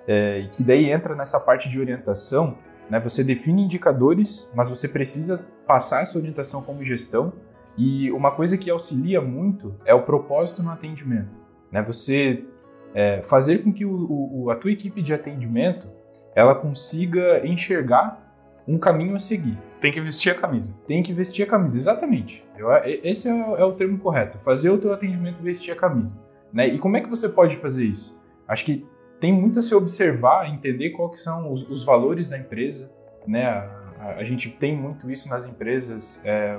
é, 0.08 0.38
e 0.40 0.48
que 0.48 0.64
daí 0.64 0.90
entra 0.90 1.14
nessa 1.14 1.38
parte 1.38 1.68
de 1.68 1.78
orientação, 1.78 2.58
né? 2.90 2.98
Você 3.00 3.22
define 3.22 3.62
indicadores, 3.62 4.50
mas 4.54 4.68
você 4.68 4.88
precisa 4.88 5.46
passar 5.66 6.02
essa 6.02 6.18
orientação 6.18 6.60
como 6.60 6.84
gestão. 6.84 7.32
E 7.78 8.10
uma 8.10 8.32
coisa 8.32 8.58
que 8.58 8.68
auxilia 8.68 9.20
muito 9.20 9.74
é 9.84 9.94
o 9.94 10.02
propósito 10.02 10.62
no 10.62 10.70
atendimento. 10.70 11.30
Né? 11.70 11.80
Você 11.82 12.44
é, 12.92 13.22
fazer 13.22 13.58
com 13.58 13.72
que 13.72 13.84
o, 13.84 14.42
o, 14.44 14.50
a 14.50 14.56
tua 14.56 14.72
equipe 14.72 15.00
de 15.00 15.14
atendimento 15.14 15.88
ela 16.34 16.54
consiga 16.54 17.46
enxergar 17.46 18.28
um 18.66 18.76
caminho 18.76 19.14
a 19.14 19.18
seguir. 19.18 19.56
Tem 19.80 19.92
que 19.92 20.00
vestir 20.00 20.30
a 20.30 20.34
camisa. 20.34 20.76
Tem 20.86 21.02
que 21.02 21.12
vestir 21.12 21.44
a 21.44 21.46
camisa, 21.46 21.78
exatamente. 21.78 22.44
Eu, 22.58 22.68
esse 22.84 23.28
é 23.28 23.34
o, 23.34 23.56
é 23.56 23.64
o, 23.64 23.72
termo 23.72 23.98
correto. 23.98 24.38
Fazer 24.38 24.70
o 24.70 24.78
teu 24.78 24.92
atendimento 24.92 25.40
vestir 25.40 25.72
a 25.72 25.76
camisa. 25.76 26.22
Né? 26.52 26.66
E 26.66 26.78
como 26.78 26.96
é 26.96 27.00
que 27.00 27.08
você 27.08 27.28
pode 27.28 27.56
fazer 27.56 27.86
isso? 27.86 28.20
Acho 28.46 28.64
que 28.64 28.84
tem 29.20 29.32
muito 29.32 29.58
a 29.58 29.62
se 29.62 29.74
observar, 29.74 30.48
entender 30.48 30.90
quais 30.90 31.22
são 31.22 31.52
os, 31.52 31.68
os 31.68 31.84
valores 31.84 32.26
da 32.26 32.38
empresa, 32.38 32.90
né? 33.26 33.46
A, 33.46 34.14
a, 34.18 34.24
gente 34.24 34.48
tem 34.48 34.74
muito 34.74 35.10
isso 35.10 35.28
nas 35.28 35.44
empresas, 35.44 36.22
é, 36.24 36.56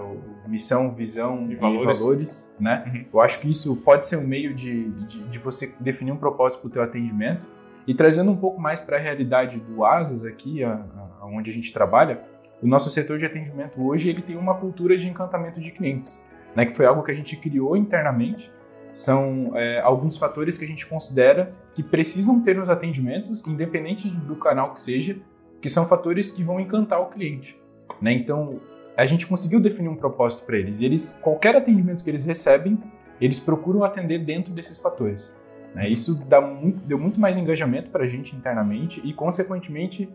missão, 0.47 0.93
visão 0.93 1.47
e, 1.49 1.53
e 1.53 1.55
valores. 1.55 1.99
valores, 1.99 2.55
né? 2.59 2.83
Uhum. 2.85 3.05
Eu 3.15 3.21
acho 3.21 3.39
que 3.39 3.49
isso 3.49 3.75
pode 3.77 4.05
ser 4.05 4.17
um 4.17 4.27
meio 4.27 4.53
de, 4.53 4.91
de, 4.91 5.23
de 5.23 5.39
você 5.39 5.73
definir 5.79 6.11
um 6.11 6.17
propósito 6.17 6.61
para 6.61 6.67
o 6.67 6.71
teu 6.71 6.83
atendimento 6.83 7.47
e 7.87 7.95
trazendo 7.95 8.29
um 8.29 8.37
pouco 8.37 8.61
mais 8.61 8.79
para 8.79 8.97
a 8.97 8.99
realidade 8.99 9.59
do 9.59 9.83
ASAS 9.83 10.23
aqui, 10.23 10.63
a, 10.63 10.85
a, 11.19 11.25
onde 11.25 11.49
a 11.49 11.53
gente 11.53 11.73
trabalha, 11.73 12.21
o 12.61 12.67
nosso 12.67 12.91
setor 12.91 13.17
de 13.17 13.25
atendimento 13.25 13.81
hoje 13.83 14.07
ele 14.07 14.21
tem 14.21 14.37
uma 14.37 14.53
cultura 14.53 14.95
de 14.95 15.09
encantamento 15.09 15.59
de 15.59 15.71
clientes, 15.71 16.23
né? 16.55 16.63
Que 16.67 16.77
foi 16.77 16.85
algo 16.85 17.01
que 17.01 17.09
a 17.09 17.15
gente 17.15 17.35
criou 17.35 17.75
internamente 17.75 18.51
são 18.93 19.51
é, 19.55 19.79
alguns 19.81 20.17
fatores 20.17 20.57
que 20.57 20.65
a 20.65 20.67
gente 20.67 20.85
considera 20.85 21.53
que 21.73 21.81
precisam 21.81 22.41
ter 22.41 22.55
nos 22.55 22.69
atendimentos, 22.69 23.45
independente 23.47 24.09
do 24.09 24.35
canal 24.35 24.73
que 24.73 24.81
seja, 24.81 25.17
que 25.61 25.69
são 25.69 25.85
fatores 25.87 26.31
que 26.31 26.43
vão 26.43 26.59
encantar 26.59 27.01
o 27.01 27.07
cliente. 27.07 27.59
Né? 28.01 28.13
Então, 28.13 28.59
a 28.97 29.05
gente 29.05 29.27
conseguiu 29.27 29.59
definir 29.59 29.89
um 29.89 29.95
propósito 29.95 30.45
para 30.45 30.57
eles. 30.57 30.81
E 30.81 30.85
eles, 30.85 31.19
qualquer 31.23 31.55
atendimento 31.55 32.03
que 32.03 32.09
eles 32.09 32.25
recebem, 32.25 32.77
eles 33.19 33.39
procuram 33.39 33.83
atender 33.83 34.19
dentro 34.25 34.53
desses 34.53 34.79
fatores. 34.79 35.35
Né? 35.73 35.89
Isso 35.89 36.15
dá 36.25 36.41
muito, 36.41 36.79
deu 36.85 36.99
muito 36.99 37.19
mais 37.19 37.37
engajamento 37.37 37.89
para 37.89 38.03
a 38.03 38.07
gente 38.07 38.35
internamente 38.35 39.01
e, 39.03 39.13
consequentemente, 39.13 40.09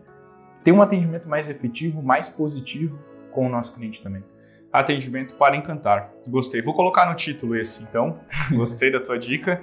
ter 0.63 0.71
um 0.71 0.81
atendimento 0.81 1.27
mais 1.27 1.49
efetivo, 1.49 2.01
mais 2.03 2.29
positivo 2.29 2.99
com 3.31 3.47
o 3.47 3.49
nosso 3.49 3.73
cliente 3.73 4.03
também. 4.03 4.23
Atendimento 4.71 5.35
para 5.35 5.55
encantar. 5.55 6.11
Gostei. 6.27 6.61
Vou 6.61 6.73
colocar 6.73 7.05
no 7.05 7.15
título 7.15 7.55
esse, 7.55 7.83
então. 7.83 8.19
Gostei 8.51 8.91
da 8.91 8.99
tua 8.99 9.17
dica. 9.17 9.61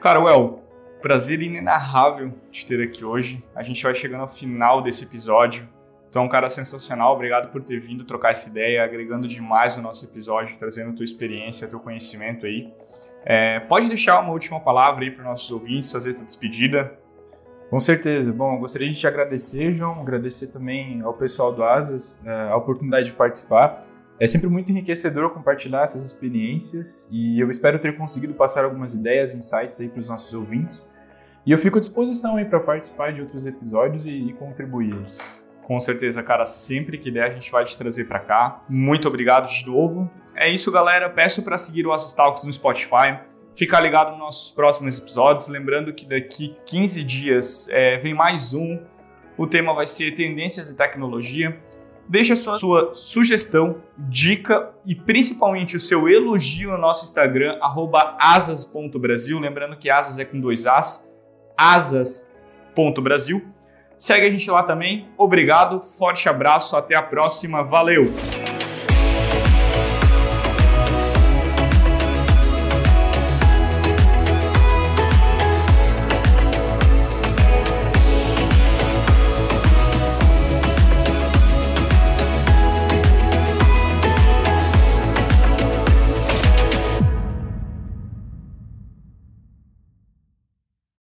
Cara, 0.00 0.20
Well, 0.20 0.62
prazer 1.00 1.42
inenarrável 1.42 2.32
te 2.50 2.64
ter 2.66 2.82
aqui 2.82 3.04
hoje. 3.04 3.44
A 3.54 3.62
gente 3.62 3.82
vai 3.82 3.94
chegando 3.94 4.22
ao 4.22 4.28
final 4.28 4.82
desse 4.82 5.04
episódio. 5.04 5.68
É 6.14 6.18
um 6.20 6.28
cara 6.28 6.48
sensacional, 6.48 7.14
obrigado 7.14 7.52
por 7.52 7.62
ter 7.62 7.78
vindo 7.78 8.02
trocar 8.02 8.30
essa 8.30 8.48
ideia, 8.48 8.82
agregando 8.82 9.28
demais 9.28 9.76
no 9.76 9.82
nosso 9.82 10.04
episódio, 10.06 10.58
trazendo 10.58 10.94
tua 10.94 11.04
experiência, 11.04 11.68
teu 11.68 11.78
conhecimento 11.78 12.46
aí. 12.46 12.72
É, 13.24 13.60
pode 13.60 13.88
deixar 13.88 14.18
uma 14.20 14.32
última 14.32 14.58
palavra 14.58 15.04
aí 15.04 15.10
para 15.10 15.20
os 15.20 15.26
nossos 15.28 15.50
ouvintes, 15.50 15.92
fazer 15.92 16.14
tua 16.14 16.24
despedida. 16.24 16.98
Com 17.70 17.78
certeza. 17.78 18.32
Bom, 18.32 18.58
gostaria 18.58 18.90
de 18.90 18.98
te 18.98 19.06
agradecer, 19.06 19.74
João, 19.74 20.00
agradecer 20.00 20.46
também 20.48 21.02
ao 21.02 21.12
pessoal 21.12 21.52
do 21.52 21.62
Asas 21.62 22.22
é, 22.24 22.48
a 22.48 22.56
oportunidade 22.56 23.06
de 23.06 23.12
participar. 23.12 23.86
É 24.18 24.26
sempre 24.26 24.48
muito 24.48 24.72
enriquecedor 24.72 25.30
compartilhar 25.30 25.82
essas 25.82 26.04
experiências 26.04 27.06
e 27.10 27.38
eu 27.38 27.50
espero 27.50 27.78
ter 27.78 27.96
conseguido 27.96 28.34
passar 28.34 28.64
algumas 28.64 28.94
ideias, 28.94 29.34
insights 29.34 29.80
aí 29.80 29.88
para 29.88 30.00
os 30.00 30.08
nossos 30.08 30.32
ouvintes. 30.34 30.92
E 31.46 31.52
eu 31.52 31.58
fico 31.58 31.78
à 31.78 31.80
disposição 31.80 32.36
aí 32.36 32.44
para 32.44 32.58
participar 32.58 33.12
de 33.12 33.20
outros 33.20 33.46
episódios 33.46 34.06
e, 34.06 34.10
e 34.10 34.32
contribuir. 34.32 35.04
Com 35.62 35.78
certeza, 35.78 36.22
cara, 36.22 36.46
sempre 36.46 36.96
que 36.96 37.10
der 37.10 37.24
a 37.24 37.30
gente 37.30 37.52
vai 37.52 37.64
te 37.64 37.76
trazer 37.76 38.04
para 38.04 38.18
cá. 38.18 38.62
Muito 38.68 39.06
obrigado 39.06 39.46
de 39.46 39.66
novo. 39.66 40.10
É 40.34 40.48
isso, 40.48 40.72
galera. 40.72 41.10
Peço 41.10 41.42
para 41.42 41.56
seguir 41.56 41.86
o 41.86 41.92
Asas 41.92 42.14
Talks 42.14 42.42
no 42.42 42.52
Spotify. 42.52 43.20
Ficar 43.58 43.80
ligado 43.80 44.10
nos 44.10 44.18
nossos 44.20 44.50
próximos 44.52 45.00
episódios. 45.00 45.48
Lembrando 45.48 45.92
que 45.92 46.06
daqui 46.06 46.56
15 46.64 47.02
dias 47.02 47.68
é, 47.70 47.96
vem 47.96 48.14
mais 48.14 48.54
um. 48.54 48.78
O 49.36 49.48
tema 49.48 49.74
vai 49.74 49.84
ser 49.84 50.12
tendências 50.12 50.70
e 50.70 50.76
tecnologia. 50.76 51.60
Deixe 52.08 52.34
a 52.34 52.36
sua, 52.36 52.56
sua 52.56 52.94
sugestão, 52.94 53.82
dica 53.98 54.70
e 54.86 54.94
principalmente 54.94 55.76
o 55.76 55.80
seu 55.80 56.08
elogio 56.08 56.70
no 56.70 56.78
nosso 56.78 57.04
Instagram, 57.04 57.58
asas.brasil. 58.20 59.40
Lembrando 59.40 59.76
que 59.76 59.90
asas 59.90 60.20
é 60.20 60.24
com 60.24 60.38
dois 60.38 60.64
As, 60.64 61.12
asas.brasil. 61.56 63.44
Segue 63.96 64.26
a 64.26 64.30
gente 64.30 64.48
lá 64.48 64.62
também. 64.62 65.08
Obrigado, 65.18 65.80
forte 65.80 66.28
abraço, 66.28 66.76
até 66.76 66.94
a 66.94 67.02
próxima. 67.02 67.64
Valeu! 67.64 68.04